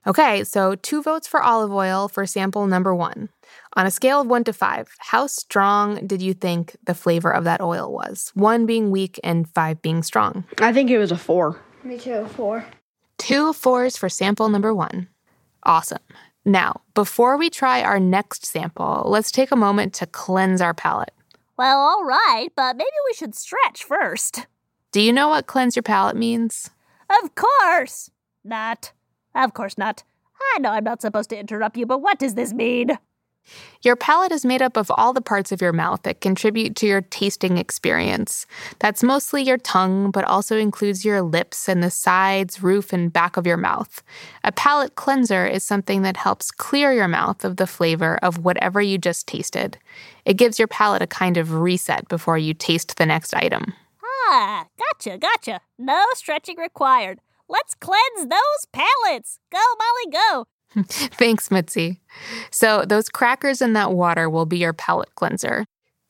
Okay, 0.07 0.43
so 0.43 0.75
two 0.75 1.01
votes 1.03 1.27
for 1.27 1.41
olive 1.41 1.71
oil 1.71 2.07
for 2.07 2.25
sample 2.25 2.65
number 2.65 2.93
one. 2.95 3.29
On 3.73 3.85
a 3.85 3.91
scale 3.91 4.19
of 4.21 4.27
one 4.27 4.43
to 4.43 4.53
five, 4.53 4.89
how 4.99 5.27
strong 5.27 6.05
did 6.05 6.21
you 6.21 6.33
think 6.33 6.75
the 6.83 6.93
flavor 6.93 7.31
of 7.31 7.45
that 7.45 7.61
oil 7.61 7.91
was? 7.91 8.31
One 8.33 8.65
being 8.65 8.91
weak 8.91 9.19
and 9.23 9.47
five 9.49 9.81
being 9.81 10.03
strong. 10.03 10.43
I 10.59 10.73
think 10.73 10.89
it 10.89 10.97
was 10.97 11.11
a 11.11 11.17
four. 11.17 11.61
Me 11.83 11.97
too. 11.97 12.25
Four. 12.35 12.65
Two 13.17 13.53
fours 13.53 13.95
for 13.95 14.09
sample 14.09 14.49
number 14.49 14.73
one. 14.73 15.07
Awesome. 15.63 15.99
Now, 16.43 16.81
before 16.95 17.37
we 17.37 17.49
try 17.49 17.81
our 17.81 17.99
next 17.99 18.45
sample, 18.45 19.03
let's 19.05 19.31
take 19.31 19.51
a 19.51 19.55
moment 19.55 19.93
to 19.95 20.05
cleanse 20.05 20.59
our 20.59 20.73
palate. 20.73 21.13
Well, 21.57 21.77
all 21.79 22.03
right, 22.03 22.49
but 22.55 22.75
maybe 22.75 22.89
we 23.07 23.13
should 23.13 23.35
stretch 23.35 23.83
first. 23.83 24.47
Do 24.91 24.99
you 24.99 25.13
know 25.13 25.29
what 25.29 25.47
cleanse 25.47 25.75
your 25.75 25.83
palate 25.83 26.17
means? 26.17 26.71
Of 27.23 27.35
course 27.35 28.09
not. 28.43 28.91
Of 29.35 29.53
course 29.53 29.77
not. 29.77 30.03
I 30.55 30.59
know 30.59 30.71
I'm 30.71 30.83
not 30.83 31.01
supposed 31.01 31.29
to 31.29 31.39
interrupt 31.39 31.77
you, 31.77 31.85
but 31.85 32.01
what 32.01 32.19
does 32.19 32.33
this 32.33 32.53
mean? 32.53 32.97
Your 33.83 33.95
palate 33.95 34.31
is 34.31 34.45
made 34.45 34.61
up 34.61 34.77
of 34.77 34.91
all 34.91 35.11
the 35.11 35.21
parts 35.21 35.51
of 35.51 35.61
your 35.61 35.73
mouth 35.73 36.03
that 36.03 36.21
contribute 36.21 36.75
to 36.77 36.87
your 36.87 37.01
tasting 37.01 37.57
experience. 37.57 38.45
That's 38.79 39.01
mostly 39.01 39.41
your 39.41 39.57
tongue, 39.57 40.11
but 40.11 40.23
also 40.25 40.57
includes 40.57 41.03
your 41.03 41.21
lips 41.21 41.67
and 41.67 41.83
the 41.83 41.89
sides, 41.89 42.61
roof, 42.61 42.93
and 42.93 43.11
back 43.11 43.37
of 43.37 43.47
your 43.47 43.57
mouth. 43.57 44.03
A 44.43 44.51
palate 44.51 44.95
cleanser 44.95 45.47
is 45.47 45.63
something 45.63 46.03
that 46.03 46.17
helps 46.17 46.51
clear 46.51 46.93
your 46.93 47.07
mouth 47.07 47.43
of 47.43 47.57
the 47.57 47.67
flavor 47.67 48.19
of 48.21 48.45
whatever 48.45 48.81
you 48.81 48.97
just 48.97 49.27
tasted. 49.27 49.77
It 50.25 50.37
gives 50.37 50.59
your 50.59 50.67
palate 50.67 51.01
a 51.01 51.07
kind 51.07 51.37
of 51.37 51.53
reset 51.53 52.07
before 52.07 52.37
you 52.37 52.53
taste 52.53 52.97
the 52.97 53.05
next 53.05 53.33
item. 53.33 53.73
Ah, 54.03 54.67
gotcha, 54.77 55.17
gotcha. 55.17 55.61
No 55.77 56.05
stretching 56.13 56.57
required. 56.57 57.19
Let's 57.49 57.73
cleanse 57.73 58.29
those 58.29 58.65
palates. 58.71 59.39
Go, 59.51 59.59
Molly, 59.77 60.11
go. 60.11 60.45
Thanks, 60.85 61.51
Mitzi. 61.51 61.99
So, 62.51 62.85
those 62.85 63.09
crackers 63.09 63.61
in 63.61 63.73
that 63.73 63.91
water 63.91 64.29
will 64.29 64.45
be 64.45 64.57
your 64.57 64.73
palate 64.73 65.13
cleanser. 65.15 65.65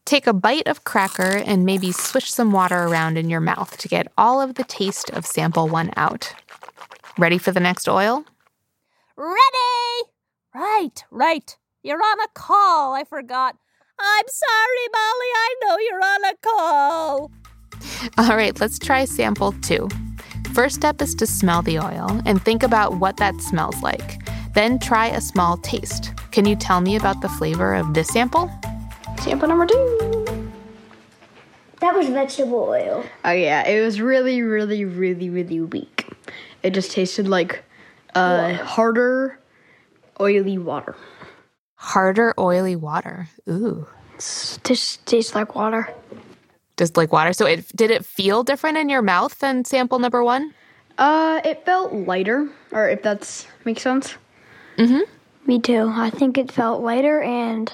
Take 0.06 0.28
a 0.28 0.34
bite 0.34 0.68
of 0.68 0.84
cracker 0.84 1.38
and 1.38 1.66
maybe 1.66 1.92
swish 1.92 2.32
some 2.32 2.52
water 2.52 2.84
around 2.84 3.18
in 3.18 3.30
your 3.30 3.40
mouth 3.40 3.78
to 3.78 3.88
get 3.88 4.12
all 4.18 4.42
of 4.42 4.56
the 4.56 4.64
taste 4.64 5.10
of 5.12 5.26
sample 5.26 5.68
one 5.68 5.92
out. 5.96 6.34
Ready 7.18 7.38
for 7.38 7.52
the 7.52 7.60
next 7.60 7.88
oil? 7.88 8.26
Ready! 9.16 10.10
Right, 10.54 11.04
right. 11.12 11.58
You're 11.84 12.02
on 12.02 12.20
a 12.20 12.28
call. 12.34 12.94
I 12.94 13.04
forgot. 13.04 13.56
I'm 14.00 14.26
sorry, 14.28 14.88
Molly. 14.94 15.32
I 15.36 15.56
know 15.62 15.78
you're 15.80 16.04
on 16.04 16.26
a 16.26 16.36
call. 16.42 17.32
All 18.18 18.36
right, 18.36 18.60
let's 18.60 18.80
try 18.80 19.06
sample 19.06 19.54
two. 19.62 19.88
First 20.54 20.76
step 20.76 21.02
is 21.02 21.16
to 21.16 21.28
smell 21.28 21.62
the 21.62 21.80
oil 21.80 22.22
and 22.26 22.44
think 22.44 22.64
about 22.64 22.98
what 23.00 23.18
that 23.18 23.40
smells 23.42 23.82
like. 23.82 24.20
Then 24.54 24.80
try 24.80 25.08
a 25.08 25.22
small 25.22 25.58
taste. 25.58 26.14
Can 26.32 26.46
you 26.46 26.56
tell 26.56 26.82
me 26.82 26.96
about 26.96 27.22
the 27.22 27.30
flavor 27.30 27.74
of 27.74 27.94
this 27.94 28.10
sample? 28.10 28.52
Sample 29.22 29.48
number 29.48 29.66
two. 29.66 30.52
That 31.80 31.96
was 31.96 32.10
vegetable 32.10 32.60
oil. 32.70 33.04
Oh 33.26 33.32
yeah, 33.32 33.68
it 33.68 33.82
was 33.82 34.02
really, 34.02 34.42
really, 34.42 34.86
really, 34.86 35.30
really 35.30 35.62
weak. 35.62 36.06
It 36.64 36.72
just 36.72 36.92
tasted 36.92 37.28
like 37.28 37.64
uh, 38.14 38.54
harder, 38.54 39.40
oily 40.20 40.58
water. 40.58 40.96
Harder, 41.76 42.34
oily 42.38 42.76
water. 42.76 43.30
Ooh. 43.50 43.88
It 44.16 44.60
just 44.64 45.06
tastes 45.06 45.34
like 45.34 45.56
water. 45.56 45.90
Just 46.78 46.98
like 46.98 47.12
water. 47.12 47.34
So 47.34 47.46
it 47.46 47.68
did 47.76 47.90
it 47.90 48.06
feel 48.06 48.44
different 48.44 48.78
in 48.78 48.90
your 48.90 49.02
mouth 49.02 49.40
than 49.40 49.66
sample 49.66 49.98
number 49.98 50.24
one? 50.24 50.54
Uh, 50.98 51.42
it 51.44 51.66
felt 51.66 51.94
lighter, 51.94 52.50
or 52.72 52.90
if 52.90 53.02
that's 53.02 53.48
makes 53.66 53.82
sense. 53.82 54.16
Mm-hmm. 54.78 55.02
Me 55.46 55.60
too. 55.60 55.92
I 55.94 56.10
think 56.10 56.38
it 56.38 56.52
felt 56.52 56.82
lighter 56.82 57.22
and 57.22 57.72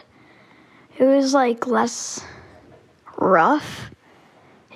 it 0.97 1.05
was 1.05 1.33
like 1.33 1.67
less 1.67 2.23
rough. 3.17 3.91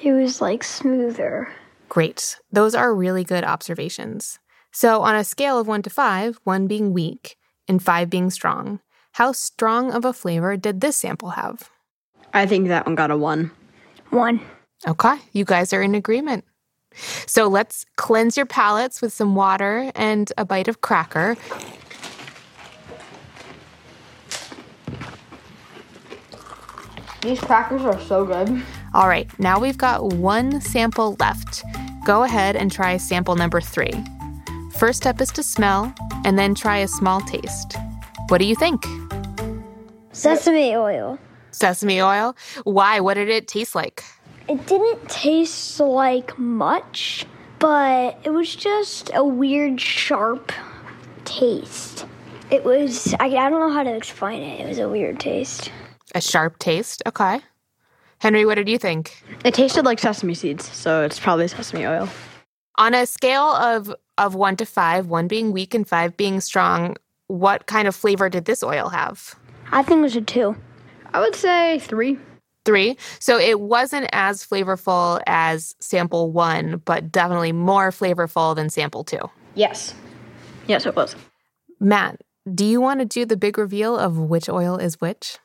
It 0.01 0.13
was 0.13 0.42
like 0.42 0.63
smoother. 0.63 1.51
Great. 1.90 2.38
Those 2.51 2.75
are 2.75 2.94
really 2.94 3.24
good 3.24 3.44
observations. 3.44 4.40
So, 4.72 5.01
on 5.01 5.16
a 5.16 5.24
scale 5.24 5.60
of 5.60 5.68
one 5.68 5.82
to 5.82 5.90
five, 5.90 6.40
one 6.46 6.66
being 6.68 6.94
weak 6.94 7.36
and 7.68 7.84
five 7.84 8.10
being 8.10 8.30
strong, 8.30 8.80
how 9.13 9.34
strong 9.34 9.92
of 9.92 10.06
a 10.06 10.13
flavor 10.13 10.56
did 10.56 10.80
this 10.80 10.96
sample 10.96 11.32
have? 11.32 11.70
I 12.34 12.46
think 12.46 12.70
that 12.70 12.86
one 12.86 12.96
got 12.96 13.12
a 13.12 13.18
one. 13.18 13.51
One. 14.12 14.40
Okay, 14.88 15.18
you 15.34 15.44
guys 15.44 15.74
are 15.74 15.82
in 15.82 15.94
agreement. 15.94 16.46
So, 17.28 17.48
let's 17.48 17.86
cleanse 17.98 18.38
your 18.38 18.46
palates 18.46 19.01
with 19.01 19.12
some 19.12 19.36
water 19.36 19.92
and 19.94 20.32
a 20.38 20.46
bite 20.46 20.70
of 20.70 20.80
cracker. 20.80 21.36
These 27.22 27.40
crackers 27.40 27.84
are 27.84 28.00
so 28.01 28.25
good. 28.25 28.63
All 28.94 29.08
right, 29.08 29.30
now 29.40 29.60
we've 29.60 29.78
got 29.78 30.13
one 30.13 30.60
sample 30.60 31.16
left. 31.20 31.63
Go 32.04 32.24
ahead 32.24 32.56
and 32.56 32.72
try 32.72 32.98
sample 32.98 33.36
number 33.36 33.62
three. 33.62 33.94
First 34.78 34.98
step 34.98 35.22
is 35.22 35.30
to 35.34 35.44
smell, 35.44 35.94
and 36.25 36.38
then 36.40 36.56
try 36.56 36.78
a 36.78 36.88
small 36.88 37.22
taste. 37.22 37.75
What 38.30 38.40
do 38.40 38.46
you 38.46 38.56
think? 38.56 38.84
Sesame 40.12 40.75
oil. 40.75 41.20
Sesame 41.51 42.01
oil? 42.01 42.36
Why? 42.63 43.00
What 43.00 43.13
did 43.13 43.30
it 43.30 43.48
taste 43.48 43.75
like? 43.75 44.04
It 44.50 44.66
didn't 44.66 45.08
taste 45.08 45.80
like 45.80 46.38
much, 46.40 47.28
but 47.60 48.20
it 48.24 48.32
was 48.32 48.56
just 48.56 49.12
a 49.13 49.24
weird, 49.24 49.80
sharp 49.80 50.51
taste. 51.24 52.08
It 52.50 52.66
was, 52.66 53.13
I, 53.20 53.25
I 53.28 53.50
don't 53.50 53.60
know 53.60 53.72
how 53.72 53.84
to 53.84 53.96
explain 53.96 54.42
it. 54.42 54.62
It 54.62 54.68
was 54.68 54.80
a 54.80 54.90
weird 54.90 55.20
taste. 55.20 55.72
A 56.13 56.22
sharp 56.22 56.60
taste? 56.60 57.01
Okay. 57.06 57.41
Henry, 58.20 58.46
what 58.46 58.56
did 58.56 58.70
you 58.70 58.77
think? 58.77 59.24
It 59.44 59.53
tasted 59.53 59.84
like 59.86 60.00
sesame 60.00 60.34
seeds, 60.34 60.70
so 60.72 61.03
it's 61.03 61.20
probably 61.20 61.48
sesame 61.48 61.88
oil. 61.88 62.08
On 62.77 62.94
a 62.94 63.06
scale 63.06 63.44
of, 63.44 63.94
of 64.18 64.36
one 64.36 64.56
to 64.58 64.65
five, 64.65 65.08
one 65.08 65.27
being 65.27 65.51
weak 65.51 65.74
and 65.74 65.88
five 65.88 66.15
being 66.18 66.39
strong, 66.39 66.98
what 67.27 67.65
kind 67.65 67.88
of 67.88 67.96
flavor 67.96 68.30
did 68.30 68.46
this 68.46 68.62
oil 68.62 68.89
have? 68.89 69.36
I 69.72 69.84
think 69.84 70.00
it 70.00 70.03
was 70.03 70.15
a 70.15 70.22
two. 70.22 70.56
I 71.13 71.20
would 71.20 71.36
say 71.36 71.80
three. 71.80 72.20
Three. 72.63 72.98
So 73.20 73.39
it 73.39 73.60
wasn't 73.60 74.08
as 74.12 74.46
flavorful 74.46 75.22
as 75.25 75.75
sample 75.80 76.32
one, 76.32 76.82
but 76.86 77.12
definitely 77.12 77.53
more 77.53 77.89
flavorful 77.89 78.56
than 78.56 78.70
sample 78.70 79.03
two. 79.03 79.30
Yes. 79.56 79.96
Yes, 80.68 80.86
it 80.86 80.96
was. 80.96 81.15
Matt, 81.80 82.22
do 82.53 82.65
you 82.65 82.80
want 82.80 83.00
to 83.00 83.06
do 83.06 83.25
the 83.25 83.38
big 83.38 83.58
reveal 83.58 83.98
of 83.98 84.18
which 84.18 84.48
oil 84.48 84.77
is 84.77 85.01
which? 85.01 85.39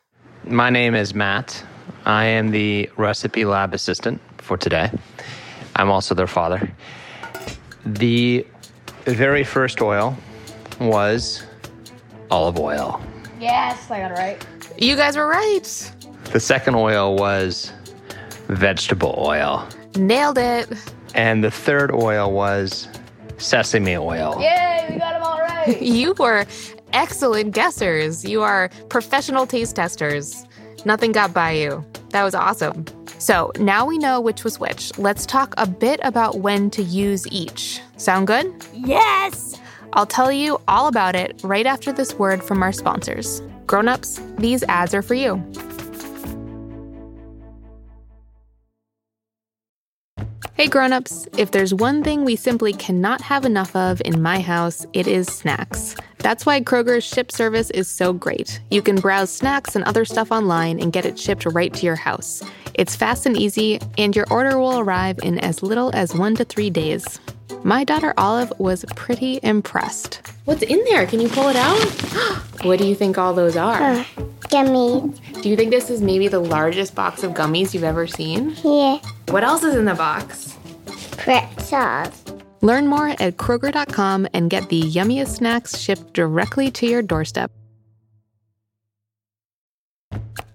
My 0.47 0.71
name 0.71 0.95
is 0.95 1.13
Matt. 1.13 1.65
I 2.05 2.27
am 2.27 2.53
the 2.53 2.89
recipe 2.97 3.45
lab 3.45 3.75
assistant 3.75 4.21
for 4.39 4.57
today. 4.57 4.93
I'm 5.75 5.91
also 5.91 6.15
their 6.15 6.29
father. 6.29 6.71
The 7.85 8.47
very 9.07 9.43
first 9.43 9.83
oil 9.83 10.17
was 10.79 11.43
olive 12.31 12.61
oil. 12.61 13.03
Yes, 13.41 13.91
I 13.91 13.99
got 13.99 14.13
it 14.13 14.15
right. 14.15 14.47
You 14.79 14.95
guys 14.95 15.17
were 15.17 15.27
right. 15.27 15.93
The 16.33 16.39
second 16.39 16.77
oil 16.77 17.17
was 17.17 17.73
vegetable 18.47 19.17
oil. 19.19 19.69
Nailed 19.97 20.39
it. 20.39 20.69
And 21.17 21.43
the 21.43 21.51
third 21.51 21.91
oil 21.93 22.31
was 22.31 22.87
sesame 23.39 23.97
oil. 23.97 24.41
Yay, 24.41 24.87
we 24.91 24.99
got 24.99 25.15
them 25.15 25.23
all 25.23 25.41
right. 25.41 25.83
You 25.83 26.13
were 26.13 26.47
excellent 26.97 27.55
guessers. 27.55 28.29
You 28.29 28.43
are 28.43 28.71
professional 28.89 29.47
taste 29.47 29.77
testers. 29.77 30.47
Nothing 30.87 31.13
got 31.13 31.35
by 31.35 31.51
you. 31.53 31.85
That 32.11 32.25
was 32.25 32.35
awesome. 32.35 32.87
So 33.19 33.53
now 33.59 33.85
we 33.85 33.99
know 33.99 34.19
which 34.21 34.45
was 34.45 34.59
which. 34.59 34.97
Let's 34.99 35.27
talk 35.27 35.53
a 35.59 35.67
bit 35.67 36.01
about 36.03 36.39
when 36.39 36.71
to 36.71 36.83
use 36.83 37.27
each. 37.31 37.83
Sound 37.99 38.27
good? 38.27 38.47
Yes! 38.73 39.61
I'll 39.93 40.07
tell 40.07 40.33
you 40.33 40.59
all 40.69 40.89
about 40.89 41.15
it 41.15 41.39
right 41.45 41.67
after 41.67 41.93
this 41.93 42.15
word 42.15 42.43
from 42.43 42.63
our 42.63 42.73
sponsors. 42.73 43.43
Grown-ups, 43.67 44.21
these 44.39 44.63
ads 44.65 44.95
are 44.95 45.03
for 45.03 45.15
you. 45.15 45.43
Hey 50.55 50.69
grown-ups, 50.69 51.29
if 51.37 51.51
there's 51.51 51.75
one 51.75 52.03
thing 52.03 52.25
we 52.25 52.37
simply 52.37 52.73
cannot 52.73 53.21
have 53.21 53.45
enough 53.45 53.77
of 53.77 54.01
in 54.07 54.23
my 54.23 54.41
house, 54.41 54.87
it 54.95 55.07
is 55.07 55.27
snacks. 55.27 55.95
That's 56.27 56.45
why 56.45 56.61
Kroger's 56.61 57.05
ship 57.05 57.31
service 57.31 57.71
is 57.71 57.87
so 57.87 58.13
great. 58.13 58.61
You 58.73 58.83
can 58.83 58.97
browse 58.97 59.31
snacks 59.31 59.77
and 59.77 59.85
other 59.85 60.05
stuff 60.05 60.33
online 60.33 60.81
and 60.81 60.93
get 60.93 61.07
it 61.07 61.17
shipped 61.17 61.47
right 61.47 61.73
to 61.73 61.87
your 61.87 61.95
house. 61.95 62.43
It's 62.75 62.97
fast 62.97 63.27
and 63.27 63.37
easy, 63.37 63.79
and 63.97 64.17
your 64.17 64.27
order 64.29 64.59
will 64.59 64.81
arrive 64.81 65.21
in 65.23 65.39
as 65.39 65.63
little 65.63 65.93
as 65.95 66.17
1 66.17 66.35
to 66.35 66.45
3 66.45 66.69
days. 66.69 67.21
My 67.63 67.85
daughter 67.85 68.13
Olive 68.19 68.53
was 68.59 68.85
pretty 68.97 69.39
impressed. 69.45 70.21
What's 70.47 70.65
in 70.65 70.83
there? 70.87 71.07
Can 71.07 71.21
you 71.21 71.29
pull 71.29 71.49
it 71.49 71.55
out? 71.55 71.79
what 72.65 72.81
do 72.81 72.89
you 72.89 72.97
think 72.97 73.19
all 73.19 73.33
those 73.33 73.57
are? 73.57 73.81
Uh, 73.81 74.05
gummy. 74.51 75.15
Do 75.43 75.49
you 75.49 75.55
think 75.55 75.71
this 75.71 75.91
is 75.91 76.03
maybe 76.03 76.27
the 76.27 76.41
largest 76.41 76.97
box 76.97 77.23
of 77.23 77.35
gummies 77.35 77.73
you've 77.73 77.85
ever 77.85 78.09
seen? 78.09 78.57
Yeah. 78.65 78.99
What 79.29 79.45
else 79.45 79.63
is 79.63 79.77
in 79.77 79.85
the 79.85 79.95
box? 79.95 80.57
Pretzels. 81.19 82.26
Learn 82.67 82.89
more 82.89 83.11
at 83.11 83.37
Kroger.com 83.37 84.27
and 84.33 84.51
get 84.51 84.71
the 84.71 84.83
yummiest 84.83 85.37
snacks 85.37 85.79
shipped 85.79 86.15
directly 86.15 86.69
to 86.73 86.85
your 86.85 87.01
doorstep. 87.01 87.53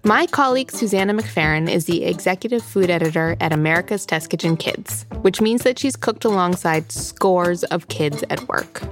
My 0.04 0.26
colleague 0.26 0.70
Susanna 0.70 1.14
McFerrin 1.14 1.70
is 1.70 1.86
the 1.86 2.04
executive 2.04 2.62
food 2.62 2.90
editor 2.90 3.34
at 3.40 3.54
America's 3.54 4.04
Test 4.04 4.28
Kitchen 4.28 4.58
Kids, 4.58 5.06
which 5.22 5.40
means 5.40 5.62
that 5.62 5.78
she's 5.78 5.96
cooked 5.96 6.26
alongside 6.26 6.92
scores 6.92 7.64
of 7.64 7.88
kids 7.88 8.22
at 8.28 8.46
work. 8.46 8.82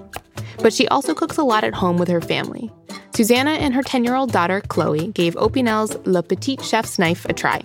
But 0.62 0.72
she 0.72 0.88
also 0.88 1.12
cooks 1.12 1.36
a 1.36 1.44
lot 1.44 1.62
at 1.62 1.74
home 1.74 1.98
with 1.98 2.08
her 2.08 2.22
family. 2.22 2.72
Susanna 3.14 3.50
and 3.50 3.74
her 3.74 3.82
10 3.82 4.02
year 4.02 4.14
old 4.14 4.32
daughter, 4.32 4.62
Chloe, 4.68 5.08
gave 5.08 5.34
Opinel's 5.34 5.94
Le 6.06 6.22
Petit 6.22 6.56
Chef's 6.62 6.98
knife 6.98 7.26
a 7.26 7.34
try. 7.34 7.60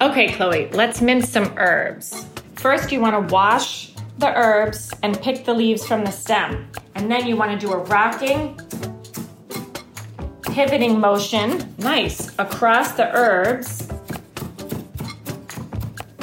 Okay, 0.00 0.32
Chloe, 0.32 0.70
let's 0.70 1.02
mince 1.02 1.28
some 1.28 1.52
herbs. 1.58 2.24
First, 2.54 2.90
you 2.90 3.02
want 3.02 3.28
to 3.28 3.34
wash 3.34 3.93
the 4.18 4.36
herbs 4.36 4.92
and 5.02 5.20
pick 5.20 5.44
the 5.44 5.54
leaves 5.54 5.86
from 5.86 6.04
the 6.04 6.10
stem. 6.10 6.70
And 6.94 7.10
then 7.10 7.26
you 7.26 7.36
want 7.36 7.58
to 7.58 7.66
do 7.66 7.72
a 7.72 7.78
rocking, 7.78 8.58
pivoting 10.42 11.00
motion, 11.00 11.74
nice, 11.78 12.30
across 12.38 12.92
the 12.92 13.10
herbs. 13.14 13.88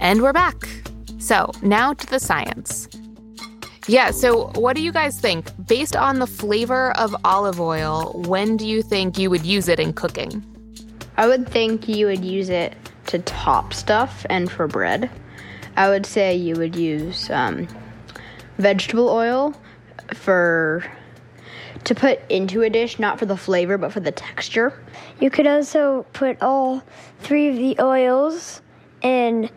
And 0.00 0.22
we're 0.22 0.32
back. 0.32 0.68
So 1.18 1.50
now 1.62 1.92
to 1.92 2.06
the 2.06 2.20
science. 2.20 2.88
Yeah, 3.88 4.10
so 4.10 4.48
what 4.48 4.76
do 4.76 4.82
you 4.82 4.92
guys 4.92 5.18
think? 5.18 5.50
Based 5.66 5.96
on 5.96 6.18
the 6.18 6.26
flavor 6.26 6.90
of 6.98 7.16
olive 7.24 7.58
oil, 7.58 8.22
when 8.26 8.58
do 8.58 8.68
you 8.68 8.82
think 8.82 9.16
you 9.16 9.30
would 9.30 9.46
use 9.46 9.66
it 9.66 9.80
in 9.80 9.94
cooking? 9.94 10.44
I 11.16 11.26
would 11.26 11.48
think 11.48 11.88
you 11.88 12.04
would 12.04 12.22
use 12.22 12.50
it 12.50 12.74
to 13.06 13.18
top 13.20 13.72
stuff 13.72 14.26
and 14.28 14.50
for 14.50 14.68
bread. 14.68 15.10
I 15.74 15.88
would 15.88 16.04
say 16.04 16.36
you 16.36 16.54
would 16.56 16.76
use 16.76 17.30
um, 17.30 17.66
vegetable 18.58 19.08
oil 19.08 19.54
for 20.12 20.84
to 21.84 21.94
put 21.94 22.20
into 22.28 22.60
a 22.60 22.68
dish, 22.68 22.98
not 22.98 23.18
for 23.18 23.24
the 23.24 23.38
flavor, 23.38 23.78
but 23.78 23.90
for 23.90 24.00
the 24.00 24.12
texture. 24.12 24.78
You 25.18 25.30
could 25.30 25.46
also 25.46 26.04
put 26.12 26.42
all 26.42 26.82
three 27.20 27.48
of 27.48 27.56
the 27.56 27.82
oils 27.82 28.60
in 29.00 29.48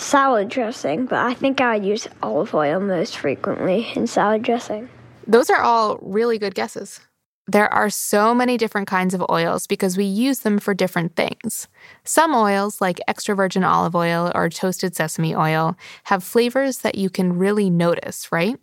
salad 0.00 0.48
dressing, 0.48 1.06
but 1.06 1.18
I 1.18 1.34
think 1.34 1.60
I 1.60 1.76
use 1.76 2.08
olive 2.22 2.54
oil 2.54 2.80
most 2.80 3.18
frequently 3.18 3.86
in 3.94 4.06
salad 4.06 4.42
dressing. 4.42 4.88
Those 5.26 5.50
are 5.50 5.60
all 5.60 5.98
really 6.02 6.38
good 6.38 6.54
guesses. 6.54 7.00
There 7.46 7.72
are 7.72 7.90
so 7.90 8.32
many 8.32 8.56
different 8.56 8.86
kinds 8.86 9.12
of 9.12 9.24
oils 9.28 9.66
because 9.66 9.96
we 9.96 10.04
use 10.04 10.40
them 10.40 10.58
for 10.58 10.72
different 10.72 11.16
things. 11.16 11.66
Some 12.04 12.34
oils, 12.34 12.80
like 12.80 13.00
extra 13.08 13.34
virgin 13.34 13.64
olive 13.64 13.96
oil 13.96 14.30
or 14.34 14.48
toasted 14.48 14.94
sesame 14.94 15.34
oil, 15.34 15.76
have 16.04 16.22
flavors 16.22 16.78
that 16.78 16.94
you 16.94 17.10
can 17.10 17.36
really 17.36 17.68
notice, 17.68 18.30
right? 18.30 18.56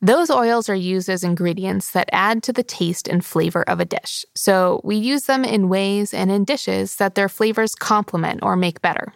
Those 0.00 0.30
oils 0.30 0.68
are 0.68 0.74
used 0.74 1.08
as 1.08 1.22
ingredients 1.22 1.90
that 1.92 2.08
add 2.12 2.42
to 2.44 2.52
the 2.52 2.62
taste 2.62 3.08
and 3.08 3.24
flavor 3.24 3.62
of 3.62 3.80
a 3.80 3.84
dish. 3.84 4.24
So 4.34 4.80
we 4.84 4.96
use 4.96 5.24
them 5.24 5.44
in 5.44 5.68
ways 5.68 6.12
and 6.12 6.30
in 6.30 6.44
dishes 6.44 6.96
that 6.96 7.14
their 7.14 7.28
flavors 7.28 7.74
complement 7.74 8.42
or 8.42 8.56
make 8.56 8.82
better. 8.82 9.12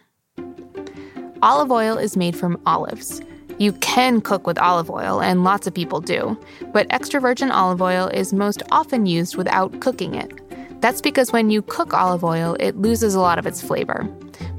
Olive 1.41 1.71
oil 1.71 1.97
is 1.97 2.17
made 2.17 2.35
from 2.35 2.59
olives. 2.65 3.21
You 3.59 3.71
can 3.73 4.19
cook 4.19 4.45
with 4.45 4.57
olive 4.57 4.89
oil, 4.89 5.21
and 5.21 5.45
lots 5.45 5.67
of 5.67 5.73
people 5.73 6.01
do, 6.01 6.37
but 6.73 6.87
extra 6.89 7.21
virgin 7.21 7.49
olive 7.49 7.81
oil 7.81 8.07
is 8.07 8.33
most 8.33 8.61
often 8.71 9.05
used 9.05 9.37
without 9.37 9.79
cooking 9.79 10.15
it. 10.15 10.31
That's 10.81 11.01
because 11.01 11.31
when 11.31 11.49
you 11.49 11.61
cook 11.61 11.93
olive 11.93 12.25
oil, 12.25 12.57
it 12.59 12.77
loses 12.77 13.15
a 13.15 13.21
lot 13.21 13.39
of 13.39 13.45
its 13.45 13.61
flavor. 13.61 14.03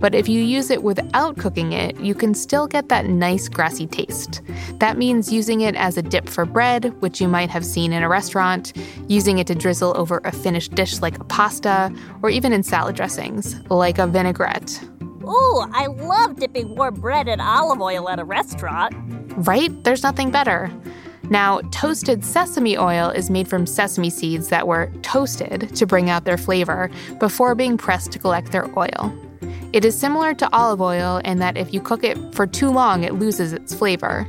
But 0.00 0.14
if 0.14 0.28
you 0.28 0.42
use 0.42 0.70
it 0.70 0.82
without 0.82 1.37
cooking 1.37 1.72
it, 1.72 2.00
you 2.00 2.14
can 2.14 2.32
still 2.32 2.66
get 2.66 2.88
that 2.88 3.06
nice 3.06 3.49
grassy 3.49 3.87
taste. 3.87 4.40
That 4.78 4.96
means 4.96 5.30
using 5.30 5.60
it 5.60 5.75
as 5.76 5.99
a 5.99 6.02
dip 6.02 6.28
for 6.28 6.46
bread, 6.46 6.94
which 7.00 7.20
you 7.20 7.28
might 7.28 7.50
have 7.50 7.64
seen 7.64 7.92
in 7.92 8.02
a 8.02 8.08
restaurant, 8.08 8.72
using 9.06 9.38
it 9.38 9.46
to 9.49 9.54
drizzle 9.54 9.94
over 9.96 10.22
a 10.25 10.32
finished 10.32 10.75
dish 10.75 11.00
like 11.00 11.18
a 11.18 11.25
pasta, 11.25 11.94
or 12.22 12.30
even 12.30 12.54
in 12.54 12.62
salad 12.62 12.96
dressings, 12.96 13.60
like 13.68 13.99
a 13.99 14.06
vinaigrette. 14.06 14.82
Ooh, 15.30 15.64
I 15.72 15.87
love 15.87 16.37
dipping 16.37 16.75
warm 16.75 16.94
bread 16.94 17.28
in 17.28 17.40
olive 17.40 17.80
oil 17.80 18.08
at 18.08 18.18
a 18.18 18.25
restaurant. 18.25 18.94
Right? 19.46 19.70
There's 19.84 20.02
nothing 20.02 20.32
better. 20.32 20.72
Now, 21.30 21.60
toasted 21.70 22.25
sesame 22.25 22.76
oil 22.76 23.10
is 23.10 23.30
made 23.30 23.46
from 23.46 23.64
sesame 23.64 24.10
seeds 24.10 24.49
that 24.49 24.66
were 24.66 24.90
toasted 25.02 25.75
to 25.76 25.86
bring 25.86 26.10
out 26.10 26.25
their 26.25 26.36
flavor 26.36 26.90
before 27.21 27.54
being 27.54 27.78
pressed 27.78 28.10
to 28.12 28.19
collect 28.19 28.50
their 28.50 28.66
oil. 28.76 29.14
It 29.73 29.84
is 29.84 29.97
similar 29.97 30.34
to 30.34 30.52
olive 30.52 30.80
oil 30.80 31.19
in 31.25 31.38
that 31.38 31.56
if 31.56 31.73
you 31.73 31.80
cook 31.80 32.02
it 32.02 32.19
for 32.34 32.49
too 32.49 32.69
long, 32.69 33.04
it 33.04 33.14
loses 33.14 33.52
its 33.52 33.73
flavor. 33.73 34.26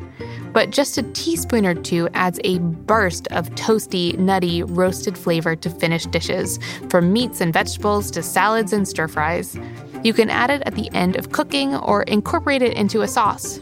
But 0.54 0.70
just 0.70 1.00
a 1.00 1.04
teaspoon 1.14 1.66
or 1.66 1.74
two 1.74 2.10
adds 2.14 2.40
a 2.44 2.60
burst 2.60 3.28
of 3.30 3.50
toasty, 3.52 4.16
nutty, 4.20 4.62
roasted 4.62 5.18
flavor 5.18 5.56
to 5.56 5.70
finished 5.72 6.12
dishes, 6.12 6.60
from 6.90 7.12
meats 7.12 7.42
and 7.42 7.52
vegetables 7.52 8.12
to 8.12 8.22
salads 8.22 8.74
and 8.74 8.88
stir 8.88 9.08
fries. 9.08 9.58
You 10.04 10.14
can 10.14 10.30
add 10.30 10.50
it 10.50 10.64
at 10.66 10.76
the 10.76 10.90
end 10.94 11.16
of 11.16 11.32
cooking 11.32 11.76
or 11.76 12.04
incorporate 12.04 12.62
it 12.62 12.74
into 12.74 13.02
a 13.02 13.08
sauce. 13.08 13.60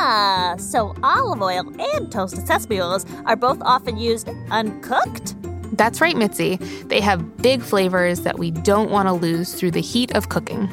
Ah, 0.00 0.54
so 0.58 0.94
olive 1.02 1.40
oil 1.40 1.72
and 1.80 2.10
toasted 2.10 2.46
sesame 2.46 2.80
oils 2.80 3.06
are 3.26 3.36
both 3.36 3.58
often 3.62 3.96
used 3.96 4.28
uncooked? 4.50 5.34
That's 5.76 6.00
right, 6.00 6.16
Mitzi. 6.16 6.56
They 6.86 7.00
have 7.00 7.36
big 7.38 7.62
flavors 7.62 8.20
that 8.20 8.38
we 8.38 8.50
don't 8.50 8.90
want 8.90 9.08
to 9.08 9.12
lose 9.12 9.54
through 9.54 9.72
the 9.72 9.80
heat 9.80 10.14
of 10.14 10.28
cooking. 10.28 10.68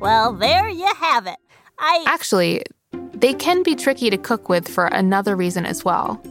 Well, 0.00 0.32
there 0.32 0.68
you 0.68 0.92
have 0.96 1.26
it. 1.26 1.36
I 1.78 2.04
Actually, 2.06 2.62
they 2.92 3.32
can 3.32 3.62
be 3.62 3.74
tricky 3.74 4.10
to 4.10 4.18
cook 4.18 4.48
with 4.48 4.68
for 4.68 4.86
another 4.86 5.34
reason 5.34 5.66
as 5.66 5.84
well. 5.84 6.22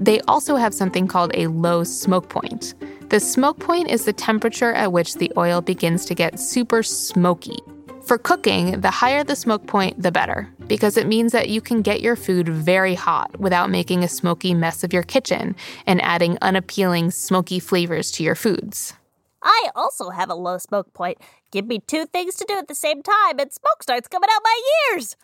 They 0.00 0.20
also 0.22 0.56
have 0.56 0.72
something 0.72 1.06
called 1.06 1.30
a 1.34 1.46
low 1.48 1.84
smoke 1.84 2.30
point. 2.30 2.74
The 3.10 3.20
smoke 3.20 3.58
point 3.58 3.90
is 3.90 4.06
the 4.06 4.14
temperature 4.14 4.72
at 4.72 4.92
which 4.92 5.14
the 5.14 5.30
oil 5.36 5.60
begins 5.60 6.06
to 6.06 6.14
get 6.14 6.40
super 6.40 6.82
smoky. 6.82 7.58
For 8.06 8.16
cooking, 8.16 8.80
the 8.80 8.90
higher 8.90 9.22
the 9.22 9.36
smoke 9.36 9.66
point, 9.66 10.02
the 10.02 10.10
better, 10.10 10.48
because 10.66 10.96
it 10.96 11.06
means 11.06 11.32
that 11.32 11.50
you 11.50 11.60
can 11.60 11.82
get 11.82 12.00
your 12.00 12.16
food 12.16 12.48
very 12.48 12.94
hot 12.94 13.38
without 13.38 13.68
making 13.68 14.02
a 14.02 14.08
smoky 14.08 14.54
mess 14.54 14.82
of 14.82 14.92
your 14.92 15.02
kitchen 15.02 15.54
and 15.86 16.00
adding 16.00 16.38
unappealing 16.40 17.10
smoky 17.10 17.60
flavors 17.60 18.10
to 18.12 18.22
your 18.22 18.34
foods. 18.34 18.94
I 19.42 19.70
also 19.74 20.10
have 20.10 20.30
a 20.30 20.34
low 20.34 20.58
smoke 20.58 20.92
point. 20.94 21.18
Give 21.50 21.66
me 21.66 21.80
two 21.86 22.06
things 22.06 22.36
to 22.36 22.44
do 22.48 22.56
at 22.56 22.68
the 22.68 22.74
same 22.74 23.02
time 23.02 23.38
and 23.38 23.52
smoke 23.52 23.82
starts 23.82 24.08
coming 24.08 24.28
out 24.32 24.42
my 24.42 24.60
ears. 24.92 25.16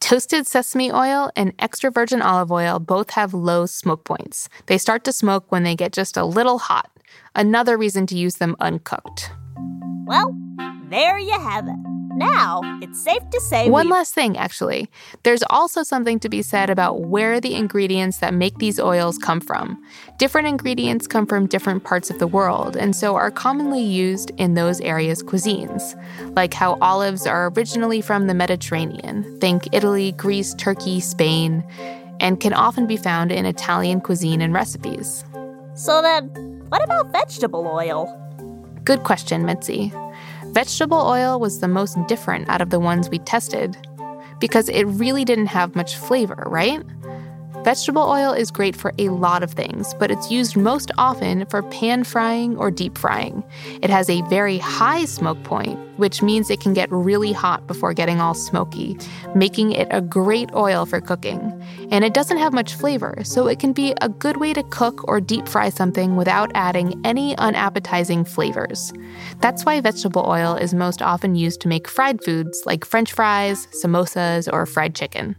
Toasted 0.00 0.46
sesame 0.46 0.90
oil 0.90 1.30
and 1.36 1.52
extra 1.58 1.90
virgin 1.90 2.22
olive 2.22 2.50
oil 2.50 2.78
both 2.78 3.10
have 3.10 3.32
low 3.34 3.66
smoke 3.66 4.04
points. 4.04 4.48
They 4.66 4.78
start 4.78 5.04
to 5.04 5.12
smoke 5.12 5.52
when 5.52 5.62
they 5.62 5.76
get 5.76 5.92
just 5.92 6.16
a 6.16 6.24
little 6.24 6.58
hot. 6.58 6.90
Another 7.36 7.76
reason 7.76 8.06
to 8.06 8.16
use 8.16 8.36
them 8.36 8.56
uncooked. 8.60 9.30
Well, 10.06 10.34
there 10.88 11.18
you 11.18 11.38
have 11.38 11.68
it. 11.68 11.99
Now, 12.20 12.60
it's 12.82 13.02
safe 13.02 13.22
to 13.30 13.40
say 13.40 13.70
One 13.70 13.86
we've- 13.86 13.94
last 13.94 14.14
thing, 14.14 14.36
actually. 14.36 14.90
There's 15.22 15.42
also 15.48 15.82
something 15.82 16.18
to 16.20 16.28
be 16.28 16.42
said 16.42 16.68
about 16.68 17.00
where 17.00 17.40
the 17.40 17.54
ingredients 17.54 18.18
that 18.18 18.34
make 18.34 18.58
these 18.58 18.78
oils 18.78 19.16
come 19.18 19.40
from. 19.40 19.82
Different 20.18 20.46
ingredients 20.46 21.06
come 21.06 21.26
from 21.26 21.46
different 21.46 21.84
parts 21.84 22.10
of 22.10 22.18
the 22.18 22.26
world, 22.26 22.76
and 22.76 22.94
so 22.94 23.16
are 23.16 23.30
commonly 23.30 23.82
used 23.82 24.32
in 24.36 24.54
those 24.54 24.80
areas' 24.82 25.22
cuisines, 25.22 25.82
like 26.36 26.52
how 26.52 26.76
olives 26.82 27.26
are 27.26 27.50
originally 27.56 28.00
from 28.02 28.26
the 28.26 28.34
Mediterranean. 28.34 29.38
Think 29.40 29.68
Italy, 29.72 30.12
Greece, 30.12 30.54
Turkey, 30.54 31.00
Spain, 31.00 31.64
and 32.20 32.38
can 32.38 32.52
often 32.52 32.86
be 32.86 32.98
found 32.98 33.32
in 33.32 33.46
Italian 33.46 34.00
cuisine 34.02 34.42
and 34.42 34.52
recipes. 34.52 35.24
So 35.74 36.02
then, 36.02 36.28
what 36.68 36.84
about 36.84 37.10
vegetable 37.12 37.66
oil? 37.66 38.14
Good 38.84 39.04
question, 39.04 39.44
Mitzi. 39.46 39.92
Vegetable 40.52 40.98
oil 40.98 41.38
was 41.38 41.60
the 41.60 41.68
most 41.68 41.96
different 42.08 42.48
out 42.48 42.60
of 42.60 42.70
the 42.70 42.80
ones 42.80 43.08
we 43.08 43.20
tested 43.20 43.76
because 44.40 44.68
it 44.68 44.84
really 44.84 45.24
didn't 45.24 45.46
have 45.46 45.76
much 45.76 45.96
flavor, 45.96 46.42
right? 46.46 46.82
Vegetable 47.62 48.02
oil 48.02 48.32
is 48.32 48.50
great 48.50 48.74
for 48.74 48.94
a 48.96 49.10
lot 49.10 49.42
of 49.42 49.50
things, 49.50 49.92
but 49.98 50.10
it's 50.10 50.30
used 50.30 50.56
most 50.56 50.90
often 50.96 51.44
for 51.46 51.62
pan 51.64 52.04
frying 52.04 52.56
or 52.56 52.70
deep 52.70 52.96
frying. 52.96 53.44
It 53.82 53.90
has 53.90 54.08
a 54.08 54.22
very 54.22 54.56
high 54.56 55.04
smoke 55.04 55.42
point, 55.44 55.78
which 55.98 56.22
means 56.22 56.48
it 56.48 56.60
can 56.60 56.72
get 56.72 56.90
really 56.90 57.32
hot 57.32 57.66
before 57.66 57.92
getting 57.92 58.18
all 58.18 58.32
smoky, 58.32 58.96
making 59.34 59.72
it 59.72 59.88
a 59.90 60.00
great 60.00 60.50
oil 60.54 60.86
for 60.86 61.02
cooking. 61.02 61.38
And 61.90 62.02
it 62.02 62.14
doesn't 62.14 62.38
have 62.38 62.54
much 62.54 62.72
flavor, 62.72 63.18
so 63.24 63.46
it 63.46 63.58
can 63.58 63.74
be 63.74 63.92
a 64.00 64.08
good 64.08 64.38
way 64.38 64.54
to 64.54 64.62
cook 64.62 65.06
or 65.06 65.20
deep 65.20 65.46
fry 65.46 65.68
something 65.68 66.16
without 66.16 66.50
adding 66.54 66.98
any 67.04 67.36
unappetizing 67.36 68.24
flavors. 68.24 68.90
That's 69.40 69.66
why 69.66 69.82
vegetable 69.82 70.24
oil 70.26 70.54
is 70.54 70.72
most 70.72 71.02
often 71.02 71.34
used 71.34 71.60
to 71.60 71.68
make 71.68 71.88
fried 71.88 72.24
foods 72.24 72.62
like 72.64 72.86
french 72.86 73.12
fries, 73.12 73.66
samosas, 73.82 74.50
or 74.50 74.64
fried 74.64 74.94
chicken. 74.94 75.36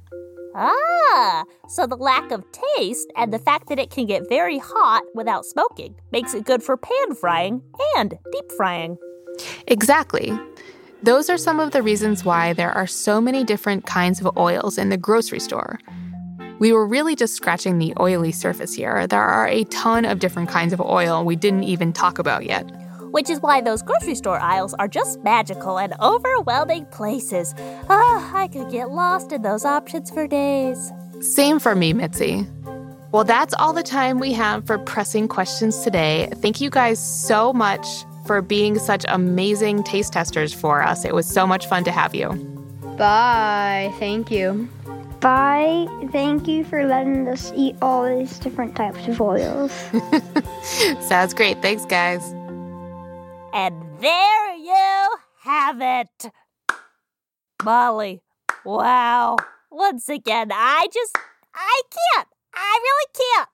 Ah, 0.56 1.44
so 1.68 1.88
the 1.88 1.96
lack 1.96 2.32
of 2.32 2.44
taste 2.76 3.12
and 3.16 3.32
the 3.32 3.40
fact 3.40 3.70
that 3.70 3.80
it 3.80 3.90
can 3.90 4.06
get 4.06 4.28
very 4.28 4.58
hot 4.58 5.04
without 5.16 5.46
smoking 5.46 5.96
makes 6.12 6.34
it 6.34 6.46
good 6.46 6.62
for 6.62 6.78
pan 6.78 7.16
frying 7.16 7.62
and 7.98 8.16
deep 8.32 8.52
frying. 8.58 8.98
Exactly. 9.68 10.38
Those 11.04 11.30
are 11.30 11.38
some 11.38 11.60
of 11.60 11.72
the 11.72 11.82
reasons 11.82 12.26
why 12.26 12.54
there 12.54 12.72
are 12.72 12.88
so 12.88 13.22
many 13.22 13.44
different 13.44 13.86
kinds 13.86 14.22
of 14.22 14.38
oils 14.38 14.78
in 14.78 14.90
the 14.90 14.98
grocery 14.98 15.40
store. 15.40 15.80
We 16.60 16.74
were 16.74 16.86
really 16.86 17.16
just 17.16 17.34
scratching 17.34 17.80
the 17.80 17.94
oily 18.00 18.32
surface 18.32 18.76
here. 18.76 19.08
There 19.08 19.24
are 19.24 19.48
a 19.48 19.64
ton 19.66 20.06
of 20.06 20.20
different 20.20 20.50
kinds 20.50 20.74
of 20.74 20.82
oil 20.82 21.26
we 21.26 21.36
didn't 21.36 21.64
even 21.64 21.92
talk 21.92 22.20
about 22.20 22.46
yet. 22.46 22.70
Which 23.12 23.30
is 23.30 23.40
why 23.42 23.62
those 23.62 23.82
grocery 23.82 24.16
store 24.16 24.40
aisles 24.40 24.74
are 24.76 24.88
just 24.88 25.24
magical 25.24 25.78
and 25.78 25.94
overwhelming 26.02 26.86
places. 26.88 27.54
Ah, 27.90 28.32
I 28.36 28.48
could 28.48 28.72
get 28.72 28.90
lost 28.90 29.32
in 29.32 29.42
those 29.42 29.66
options 29.66 30.10
for 30.10 30.28
days. 30.28 30.92
Same 31.22 31.60
for 31.60 31.76
me, 31.76 31.94
Mitzi. 31.94 32.48
Well, 33.12 33.26
that's 33.26 33.54
all 33.56 33.74
the 33.74 33.84
time 33.84 34.20
we 34.20 34.32
have 34.34 34.66
for 34.66 34.78
pressing 34.78 35.28
questions 35.28 35.82
today. 35.82 36.30
Thank 36.38 36.62
you 36.62 36.70
guys 36.70 36.98
so 36.98 37.52
much 37.52 37.86
for 38.26 38.42
being 38.42 38.80
such 38.80 39.06
amazing 39.10 39.84
taste 39.84 40.14
testers 40.14 40.54
for 40.54 40.82
us. 40.82 41.04
It 41.04 41.14
was 41.14 41.28
so 41.28 41.46
much 41.46 41.68
fun 41.68 41.84
to 41.84 41.92
have 41.92 42.16
you. 42.16 42.30
Bye. 42.98 43.94
Thank 44.00 44.32
you. 44.32 44.70
Bye. 45.20 45.88
Thank 46.12 46.48
you 46.48 46.64
for 46.64 46.86
letting 46.86 47.28
us 47.28 47.52
eat 47.56 47.76
all 47.82 48.04
these 48.18 48.40
different 48.40 48.76
types 48.76 49.08
of 49.08 49.20
oils. 49.20 49.72
Sounds 51.10 51.34
great. 51.34 51.62
Thanks, 51.62 51.86
guys. 51.86 52.22
And 53.54 54.00
there 54.00 54.56
you 54.56 55.10
have 55.44 55.82
it. 55.82 56.32
Molly, 57.64 58.22
wow. 58.64 59.36
Once 59.70 60.08
again, 60.10 60.52
I 60.54 60.88
just, 60.94 61.18
I 61.54 61.82
can't. 61.92 62.28
I 62.54 62.80
really 62.82 63.08
can't. 63.36 63.50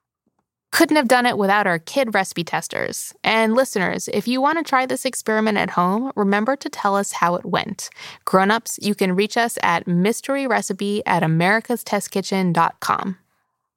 Couldn't 0.71 0.97
have 0.97 1.07
done 1.07 1.25
it 1.25 1.37
without 1.37 1.65
our 1.65 1.79
kid 1.79 2.13
recipe 2.13 2.43
testers. 2.43 3.13
And 3.23 3.55
listeners, 3.55 4.07
if 4.13 4.27
you 4.27 4.39
want 4.39 4.59
to 4.59 4.63
try 4.63 4.85
this 4.85 5.05
experiment 5.05 5.57
at 5.57 5.71
home, 5.71 6.11
remember 6.15 6.55
to 6.57 6.69
tell 6.69 6.95
us 6.95 7.13
how 7.13 7.33
it 7.35 7.45
went. 7.45 7.89
Grown-ups, 8.25 8.77
you 8.81 8.93
can 8.93 9.15
reach 9.15 9.37
us 9.37 9.57
at 9.63 9.87
mysteryrecipe 9.87 11.01
at 11.05 11.23
americastestkitchen.com. 11.23 13.17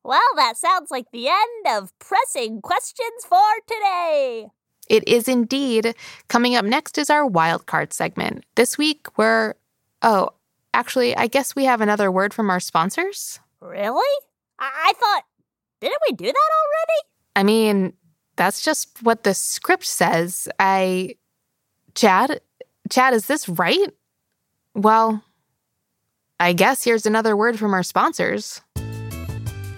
Well, 0.04 0.20
that 0.36 0.56
sounds 0.56 0.90
like 0.90 1.06
the 1.12 1.28
end 1.28 1.66
of 1.68 1.98
pressing 1.98 2.60
questions 2.60 3.24
for 3.26 3.38
today. 3.66 4.48
It 4.90 5.06
is 5.06 5.28
indeed. 5.28 5.94
Coming 6.26 6.56
up 6.56 6.64
next 6.64 6.98
is 6.98 7.10
our 7.10 7.26
wildcard 7.26 7.92
segment. 7.92 8.44
This 8.56 8.76
week, 8.76 9.06
we're. 9.16 9.54
Oh, 10.02 10.30
actually, 10.74 11.16
I 11.16 11.28
guess 11.28 11.54
we 11.54 11.64
have 11.64 11.80
another 11.80 12.10
word 12.10 12.34
from 12.34 12.50
our 12.50 12.58
sponsors. 12.58 13.38
Really? 13.60 14.26
I, 14.58 14.70
I 14.88 14.92
thought, 14.98 15.22
didn't 15.80 16.02
we 16.08 16.16
do 16.16 16.24
that 16.24 16.34
already? 16.34 17.08
I 17.36 17.42
mean, 17.44 17.92
that's 18.34 18.62
just 18.62 19.00
what 19.02 19.22
the 19.22 19.32
script 19.32 19.86
says. 19.86 20.48
I. 20.58 21.14
Chad? 21.94 22.40
Chad, 22.90 23.14
is 23.14 23.26
this 23.26 23.48
right? 23.48 23.94
Well, 24.74 25.22
I 26.40 26.52
guess 26.52 26.82
here's 26.82 27.06
another 27.06 27.36
word 27.36 27.60
from 27.60 27.74
our 27.74 27.84
sponsors. 27.84 28.60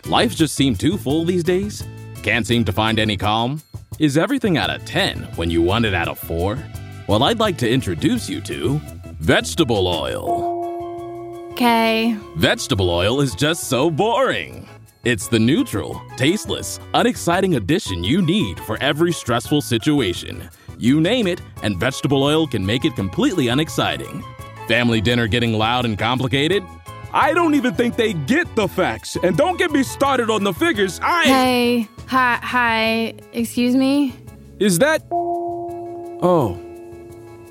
Life 0.07 0.35
just 0.35 0.55
seemed 0.55 0.81
too 0.81 0.97
full 0.97 1.27
these 1.27 1.45
days? 1.45 1.85
Can't 2.23 2.47
seem 2.47 2.65
to 2.65 2.73
find 2.73 2.99
any 2.99 3.19
calm? 3.19 3.61
Is 4.03 4.19
everything 4.19 4.59
out 4.59 4.69
of 4.69 4.85
10 4.85 5.29
when 5.37 5.49
you 5.49 5.63
want 5.63 5.85
it 5.85 5.95
out 5.95 6.09
of 6.09 6.19
4? 6.19 6.59
Well, 7.07 7.23
I'd 7.23 7.39
like 7.39 7.57
to 7.59 7.71
introduce 7.71 8.29
you 8.29 8.41
to 8.41 8.81
vegetable 9.21 9.87
oil. 9.87 11.49
Okay. 11.53 12.19
Vegetable 12.35 12.91
oil 12.91 13.21
is 13.21 13.37
just 13.37 13.69
so 13.69 13.93
boring. 13.93 14.69
It's 15.05 15.29
the 15.29 15.39
neutral, 15.39 16.03
tasteless, 16.17 16.81
unexciting 16.95 17.55
addition 17.55 18.03
you 18.03 18.23
need 18.23 18.59
for 18.59 18.77
every 18.83 19.13
stressful 19.13 19.61
situation. 19.61 20.51
You 20.79 21.01
name 21.01 21.29
it, 21.29 21.41
and 21.63 21.79
vegetable 21.79 22.25
oil 22.25 22.49
can 22.49 22.67
make 22.67 22.85
it 22.85 22.97
completely 22.97 23.47
unexciting. 23.47 24.25
Family 24.67 25.01
dinner 25.01 25.29
getting 25.29 25.53
loud 25.53 25.85
and 25.85 25.97
complicated? 25.97 26.65
I 27.15 27.35
don't 27.35 27.55
even 27.55 27.75
think 27.75 27.97
they 27.97 28.15
get 28.15 28.55
the 28.57 28.67
facts. 28.69 29.17
And 29.23 29.37
don't 29.37 29.59
get 29.59 29.71
me 29.71 29.83
started 29.83 30.31
on 30.31 30.45
the 30.45 30.53
figures. 30.53 30.99
I. 31.03 31.25
Hey, 31.25 31.89
hi, 32.07 32.39
hi. 32.43 33.15
Excuse 33.33 33.77
me. 33.77 34.15
Is 34.59 34.79
that. 34.79 35.03
Oh. 35.11 36.59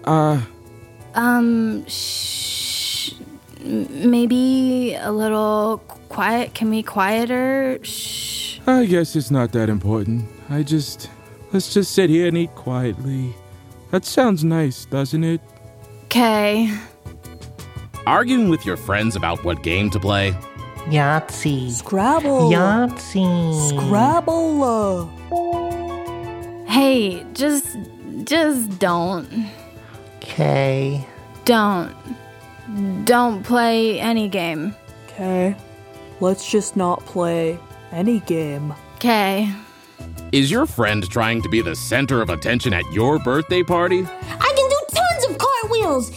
Uh. 0.04 0.42
Um, 1.14 1.86
shh. 1.88 3.14
Maybe 3.64 4.96
a 4.96 5.12
little 5.12 5.78
quiet. 6.10 6.56
Can 6.56 6.70
we 6.70 6.82
quieter? 6.82 7.78
Shh. 7.84 8.60
I 8.66 8.86
guess 8.86 9.16
it's 9.16 9.30
not 9.30 9.52
that 9.52 9.70
important. 9.70 10.28
I 10.50 10.64
just. 10.64 11.10
Let's 11.54 11.74
just 11.74 11.92
sit 11.94 12.10
here 12.10 12.28
and 12.28 12.38
eat 12.38 12.56
quietly. 12.56 13.36
That 13.92 14.06
sounds 14.06 14.44
nice, 14.44 14.86
doesn't 14.86 15.24
it? 15.24 15.42
Okay. 16.06 16.74
Arguing 18.08 18.50
with 18.50 18.66
your 18.66 18.78
friends 18.78 19.16
about 19.16 19.44
what 19.44 19.62
game 19.64 19.90
to 19.92 20.00
play? 20.00 20.34
Yahtzee. 20.88 21.70
Scrabble. 21.72 22.50
Yahtzee. 22.50 23.70
Scrabble. 23.70 25.06
Hey, 26.68 27.24
just, 27.34 27.78
just 28.24 28.80
don't, 28.80 29.28
Okay. 30.18 31.06
don't, 31.46 31.94
don't 33.06 33.44
play 33.44 34.00
any 34.00 34.28
game. 34.30 34.74
Okay. 35.08 35.56
Let's 36.20 36.50
just 36.50 36.76
not 36.76 37.06
play 37.06 37.60
any 37.92 38.20
game. 38.22 38.74
Okay. 38.96 39.52
Is 40.32 40.50
your 40.50 40.66
friend 40.66 41.08
trying 41.10 41.42
to 41.42 41.50
be 41.50 41.62
the 41.62 41.76
center 41.76 42.22
of 42.22 42.30
attention 42.30 42.74
at 42.74 42.90
your 42.94 43.20
birthday 43.20 43.62
party? 43.64 44.00
I 44.04 44.54
can 44.56 44.70
do 44.70 44.80
tons 44.96 45.26
of 45.30 45.38
cartwheels. 45.38 46.12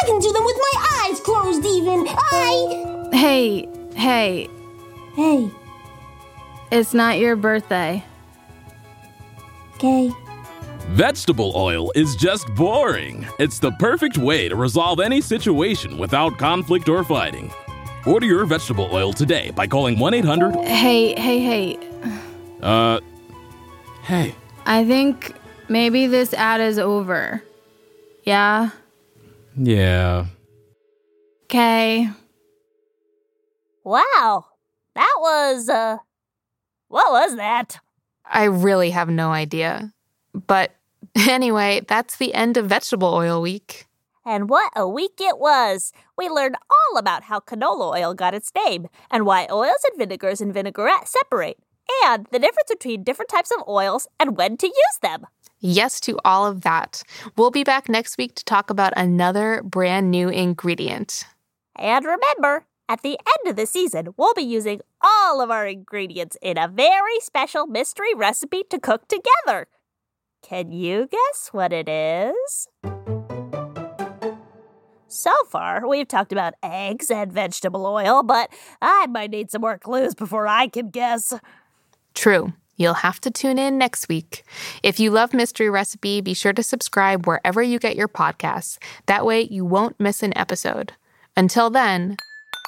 See? 0.00 0.04
Look! 0.04 0.04
I 0.04 0.06
can 0.06 0.20
do 0.20 0.32
them 0.32 0.44
with 0.44 0.56
my 0.72 0.86
eyes 1.10 1.20
closed, 1.20 1.66
even. 1.66 2.06
I. 2.08 3.08
Hey, 3.12 3.68
hey, 3.94 4.48
Hey, 5.14 5.50
it's 6.70 6.94
not 6.94 7.18
your 7.18 7.34
birthday. 7.34 8.04
okay. 9.74 10.12
Vegetable 10.90 11.52
oil 11.56 11.90
is 11.96 12.14
just 12.16 12.46
boring. 12.54 13.26
It's 13.38 13.58
the 13.58 13.72
perfect 13.72 14.16
way 14.16 14.48
to 14.48 14.56
resolve 14.56 15.00
any 15.00 15.20
situation 15.20 15.98
without 15.98 16.38
conflict 16.38 16.88
or 16.88 17.02
fighting. 17.04 17.50
Order 18.06 18.26
your 18.26 18.44
vegetable 18.46 18.88
oil 18.92 19.12
today 19.12 19.50
by 19.50 19.66
calling 19.66 19.98
1 19.98 20.14
800. 20.14 20.54
Hey, 20.64 21.20
hey, 21.20 21.40
hey. 21.40 21.78
Uh. 22.62 23.00
Hey. 24.04 24.34
I 24.64 24.84
think 24.84 25.34
maybe 25.68 26.06
this 26.06 26.32
ad 26.32 26.60
is 26.60 26.78
over. 26.78 27.42
Yeah? 28.24 28.70
Yeah. 29.58 30.26
Okay. 31.44 32.08
Wow. 33.84 34.46
That 34.94 35.14
was, 35.18 35.68
uh. 35.68 35.98
What 36.88 37.10
was 37.10 37.36
that? 37.36 37.80
I 38.24 38.44
really 38.44 38.90
have 38.90 39.08
no 39.08 39.30
idea. 39.30 39.92
But 40.46 40.72
anyway, 41.28 41.82
that's 41.86 42.16
the 42.16 42.34
end 42.34 42.56
of 42.56 42.66
Vegetable 42.66 43.12
Oil 43.12 43.42
Week. 43.42 43.86
And 44.24 44.50
what 44.50 44.70
a 44.76 44.86
week 44.86 45.20
it 45.20 45.38
was! 45.38 45.90
We 46.18 46.28
learned 46.28 46.56
all 46.70 46.98
about 46.98 47.24
how 47.24 47.40
canola 47.40 47.98
oil 47.98 48.12
got 48.12 48.34
its 48.34 48.52
name, 48.54 48.88
and 49.10 49.24
why 49.24 49.46
oils 49.50 49.82
and 49.88 49.96
vinegars 49.96 50.42
and 50.42 50.52
vinaigrette 50.52 51.08
separate, 51.08 51.58
and 52.04 52.26
the 52.30 52.38
difference 52.38 52.68
between 52.68 53.04
different 53.04 53.30
types 53.30 53.50
of 53.50 53.66
oils 53.68 54.08
and 54.18 54.36
when 54.36 54.56
to 54.58 54.66
use 54.66 54.98
them. 55.02 55.26
Yes 55.60 56.00
to 56.00 56.18
all 56.24 56.46
of 56.46 56.60
that. 56.62 57.02
We'll 57.36 57.50
be 57.50 57.64
back 57.64 57.88
next 57.88 58.16
week 58.18 58.34
to 58.36 58.44
talk 58.44 58.70
about 58.70 58.92
another 58.96 59.62
brand 59.64 60.10
new 60.10 60.28
ingredient. 60.28 61.24
And 61.74 62.04
remember, 62.04 62.64
at 62.88 63.02
the 63.02 63.18
end 63.18 63.50
of 63.50 63.56
the 63.56 63.66
season, 63.66 64.14
we'll 64.16 64.34
be 64.34 64.42
using 64.42 64.80
all 65.02 65.40
of 65.40 65.50
our 65.50 65.66
ingredients 65.66 66.36
in 66.40 66.56
a 66.56 66.68
very 66.68 67.20
special 67.20 67.66
mystery 67.66 68.14
recipe 68.14 68.64
to 68.70 68.78
cook 68.78 69.08
together. 69.08 69.66
Can 70.42 70.72
you 70.72 71.08
guess 71.10 71.48
what 71.52 71.72
it 71.72 71.88
is? 71.88 72.68
So 75.10 75.32
far, 75.48 75.88
we've 75.88 76.06
talked 76.06 76.32
about 76.32 76.54
eggs 76.62 77.10
and 77.10 77.32
vegetable 77.32 77.86
oil, 77.86 78.22
but 78.22 78.50
I 78.80 79.06
might 79.06 79.30
need 79.30 79.50
some 79.50 79.62
more 79.62 79.78
clues 79.78 80.14
before 80.14 80.46
I 80.46 80.68
can 80.68 80.90
guess. 80.90 81.32
True. 82.18 82.52
You'll 82.76 82.94
have 82.94 83.20
to 83.20 83.30
tune 83.30 83.60
in 83.60 83.78
next 83.78 84.08
week. 84.08 84.42
If 84.82 84.98
you 84.98 85.12
love 85.12 85.32
Mystery 85.32 85.70
Recipe, 85.70 86.20
be 86.20 86.34
sure 86.34 86.52
to 86.52 86.64
subscribe 86.64 87.28
wherever 87.28 87.62
you 87.62 87.78
get 87.78 87.94
your 87.94 88.08
podcasts. 88.08 88.78
That 89.06 89.24
way, 89.24 89.42
you 89.42 89.64
won't 89.64 90.00
miss 90.00 90.24
an 90.24 90.36
episode. 90.36 90.94
Until 91.36 91.70
then, 91.70 92.16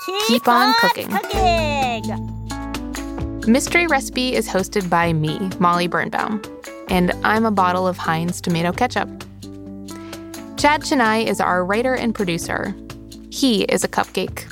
Keep, 0.07 0.27
Keep 0.29 0.47
on 0.47 0.73
cooking. 0.75 1.09
cooking. 1.09 2.41
Mystery 3.53 3.89
Recipe 3.89 4.35
is 4.35 4.49
hosted 4.49 4.89
by 4.89 5.13
me, 5.13 5.51
Molly 5.59 5.89
Birnbaum, 5.89 6.41
and 6.89 7.11
I'm 7.25 7.45
a 7.45 7.51
bottle 7.51 7.89
of 7.89 7.99
Heinz 7.99 8.41
tomato 8.41 8.71
ketchup. 8.71 9.09
Chad 10.59 10.85
Chenail 10.85 11.27
is 11.27 11.41
our 11.41 11.65
writer 11.65 11.95
and 11.95 12.15
producer. 12.15 12.73
He 13.31 13.65
is 13.65 13.83
a 13.83 13.89
cupcake. 13.89 14.45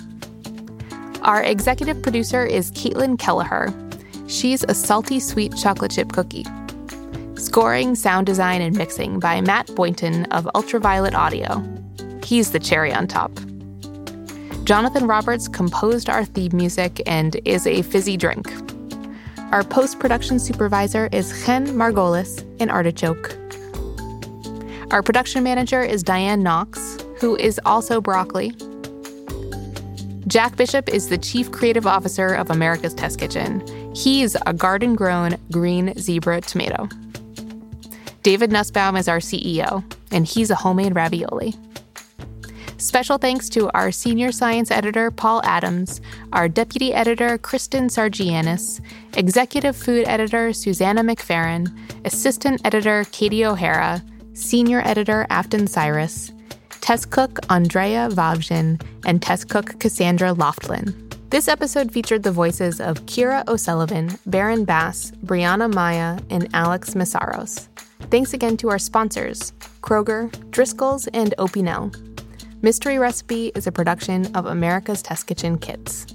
Our 1.23 1.41
executive 1.41 2.03
producer 2.03 2.45
is 2.45 2.73
Caitlin 2.73 3.17
Kelleher. 3.17 3.73
She's 4.29 4.63
a 4.63 4.75
salty 4.75 5.21
sweet 5.21 5.57
chocolate 5.57 5.91
chip 5.91 6.13
cookie. 6.13 6.45
Scoring, 7.37 7.95
sound 7.95 8.27
design, 8.27 8.61
and 8.61 8.77
mixing 8.77 9.19
by 9.21 9.41
Matt 9.41 9.75
Boynton 9.75 10.27
of 10.27 10.47
Ultraviolet 10.55 11.15
Audio. 11.15 11.65
He's 12.23 12.51
the 12.51 12.61
cherry 12.61 12.93
on 12.93 13.07
top. 13.07 13.33
Jonathan 14.65 15.07
Roberts 15.07 15.49
composed 15.49 16.11
our 16.11 16.27
theme 16.27 16.55
music 16.55 17.01
and 17.07 17.41
is 17.47 17.67
a 17.67 17.81
fizzy 17.81 18.19
drink. 18.19 18.53
Our 19.51 19.65
post 19.65 19.99
production 19.99 20.39
supervisor 20.39 21.09
is 21.11 21.47
Chen 21.47 21.69
Margolis 21.69 22.45
in 22.61 22.69
Artichoke. 22.69 23.35
Our 24.91 25.03
production 25.03 25.43
manager 25.43 25.83
is 25.83 26.03
Diane 26.03 26.43
Knox, 26.43 26.99
who 27.19 27.35
is 27.37 27.59
also 27.65 28.03
broccoli. 28.03 28.53
Jack 30.29 30.57
Bishop 30.57 30.91
is 30.91 31.09
the 31.09 31.17
Chief 31.17 31.51
Creative 31.51 31.87
Officer 31.87 32.35
of 32.35 32.51
America's 32.51 32.93
Test 32.93 33.19
Kitchen. 33.19 33.65
He's 33.95 34.37
a 34.45 34.53
garden 34.53 34.95
grown 34.95 35.37
green 35.51 35.99
zebra 35.99 36.43
tomato. 36.43 36.87
David 38.23 38.53
Nussbaum 38.53 38.95
is 38.97 39.09
our 39.09 39.21
CEO, 39.21 39.83
and 40.13 40.27
he's 40.27 40.51
a 40.51 40.55
homemade 40.55 40.95
ravioli. 40.95 41.55
Special 42.77 43.17
thanks 43.17 43.49
to 43.49 43.71
our 43.71 43.91
senior 43.91 44.31
science 44.31 44.71
editor, 44.71 45.11
Paul 45.11 45.41
Adams, 45.45 46.03
our 46.35 46.47
deputy 46.47 46.93
editor, 46.93 47.39
Kristen 47.39 47.89
Sargianis, 47.89 48.83
executive 49.17 49.79
food 49.79 50.07
editor, 50.07 50.53
Susanna 50.53 51.03
McFerrin, 51.03 51.75
assistant 52.05 52.61
editor, 52.67 53.07
Katie 53.13 53.47
O'Hara, 53.47 54.03
senior 54.35 54.83
editor, 54.87 55.27
Afton 55.31 55.67
Cyrus, 55.67 56.33
test 56.81 57.11
cook, 57.11 57.39
Andrea 57.51 58.09
Vavjin, 58.11 58.81
and 59.05 59.23
test 59.23 59.49
cook, 59.49 59.79
Cassandra 59.79 60.35
Loftlin. 60.35 60.95
This 61.31 61.49
episode 61.49 61.93
featured 61.93 62.23
the 62.23 62.33
voices 62.33 62.81
of 62.81 63.05
Kira 63.07 63.47
O'Sullivan, 63.49 64.19
Baron 64.27 64.65
Bass, 64.65 65.13
Brianna 65.25 65.73
Maya, 65.73 66.19
and 66.31 66.49
Alex 66.55 66.95
Masaros. 66.95 67.69
Thanks 68.11 68.33
again 68.33 68.57
to 68.59 68.71
our 68.71 68.79
sponsors, 68.79 69.53
Kroger, 69.83 70.31
Driscoll's, 70.51 71.07
and 71.09 71.35
Opinel. 71.39 71.95
Mystery 72.63 72.99
Recipe 72.99 73.53
is 73.55 73.67
a 73.67 73.73
production 73.73 74.35
of 74.35 74.47
America's 74.47 75.03
Test 75.03 75.27
Kitchen 75.27 75.59
Kids. 75.59 76.07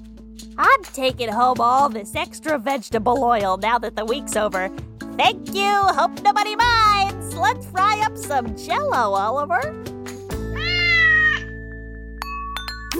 I'm 0.58 0.84
taking 0.84 1.30
home 1.30 1.62
all 1.62 1.90
this 1.90 2.16
extra 2.16 2.58
vegetable 2.58 3.24
oil 3.24 3.58
now 3.58 3.80
that 3.80 3.96
the 3.96 4.06
week's 4.06 4.36
over. 4.36 4.70
Thank 5.18 5.54
you. 5.54 5.70
Hope 5.70 6.22
nobody 6.24 6.56
minds. 6.56 7.36
Let's 7.36 7.66
fry 7.68 8.02
up 8.04 8.18
some 8.18 8.58
jello, 8.58 9.14
Oliver. 9.14 9.93
Hi, 12.94 13.00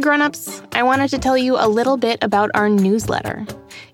grown-ups. 0.00 0.62
I 0.72 0.84
wanted 0.84 1.10
to 1.10 1.18
tell 1.18 1.36
you 1.36 1.56
a 1.56 1.66
little 1.66 1.96
bit 1.96 2.22
about 2.22 2.52
our 2.54 2.68
newsletter. 2.68 3.44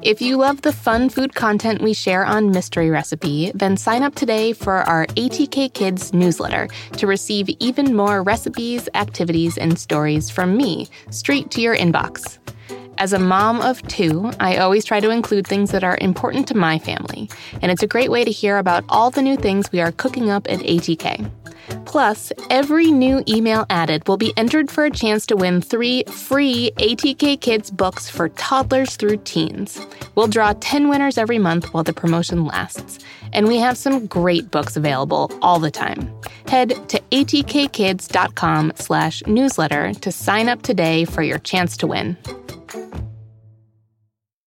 If 0.02 0.20
you 0.20 0.36
love 0.36 0.60
the 0.60 0.74
fun 0.74 1.08
food 1.08 1.34
content 1.34 1.80
we 1.80 1.94
share 1.94 2.26
on 2.26 2.50
Mystery 2.50 2.90
Recipe, 2.90 3.50
then 3.54 3.78
sign 3.78 4.02
up 4.02 4.14
today 4.14 4.52
for 4.52 4.74
our 4.74 5.06
ATK 5.06 5.72
Kids 5.72 6.12
newsletter 6.12 6.68
to 6.98 7.06
receive 7.06 7.48
even 7.60 7.96
more 7.96 8.22
recipes, 8.22 8.90
activities, 8.92 9.56
and 9.56 9.78
stories 9.78 10.28
from 10.28 10.54
me 10.54 10.90
straight 11.10 11.50
to 11.52 11.62
your 11.62 11.74
inbox. 11.74 12.36
As 12.98 13.12
a 13.12 13.18
mom 13.18 13.60
of 13.60 13.86
two, 13.88 14.32
I 14.40 14.56
always 14.56 14.84
try 14.84 15.00
to 15.00 15.10
include 15.10 15.46
things 15.46 15.70
that 15.70 15.84
are 15.84 15.98
important 16.00 16.48
to 16.48 16.56
my 16.56 16.78
family, 16.78 17.28
and 17.60 17.70
it's 17.70 17.82
a 17.82 17.86
great 17.86 18.10
way 18.10 18.24
to 18.24 18.30
hear 18.30 18.56
about 18.56 18.84
all 18.88 19.10
the 19.10 19.20
new 19.20 19.36
things 19.36 19.70
we 19.70 19.80
are 19.80 19.92
cooking 19.92 20.30
up 20.30 20.50
at 20.50 20.60
ATK. 20.60 21.30
Plus, 21.84 22.32
every 22.48 22.90
new 22.90 23.22
email 23.28 23.66
added 23.68 24.06
will 24.08 24.16
be 24.16 24.32
entered 24.36 24.70
for 24.70 24.84
a 24.84 24.90
chance 24.90 25.26
to 25.26 25.36
win 25.36 25.60
three 25.60 26.04
free 26.04 26.70
ATK 26.76 27.40
Kids 27.40 27.70
books 27.70 28.08
for 28.08 28.30
toddlers 28.30 28.96
through 28.96 29.18
teens. 29.18 29.78
We'll 30.14 30.28
draw 30.28 30.54
10 30.54 30.88
winners 30.88 31.18
every 31.18 31.38
month 31.38 31.74
while 31.74 31.84
the 31.84 31.92
promotion 31.92 32.46
lasts, 32.46 32.98
and 33.32 33.46
we 33.46 33.58
have 33.58 33.76
some 33.76 34.06
great 34.06 34.50
books 34.50 34.76
available 34.76 35.30
all 35.42 35.60
the 35.60 35.70
time. 35.70 36.10
Head 36.48 36.70
to 36.88 37.00
atkkids.com 37.10 38.72
slash 38.76 39.22
newsletter 39.26 39.92
to 39.92 40.10
sign 40.10 40.48
up 40.48 40.62
today 40.62 41.04
for 41.04 41.22
your 41.22 41.38
chance 41.38 41.76
to 41.78 41.86
win 41.86 42.16
thank 42.76 42.94
you 42.94 43.05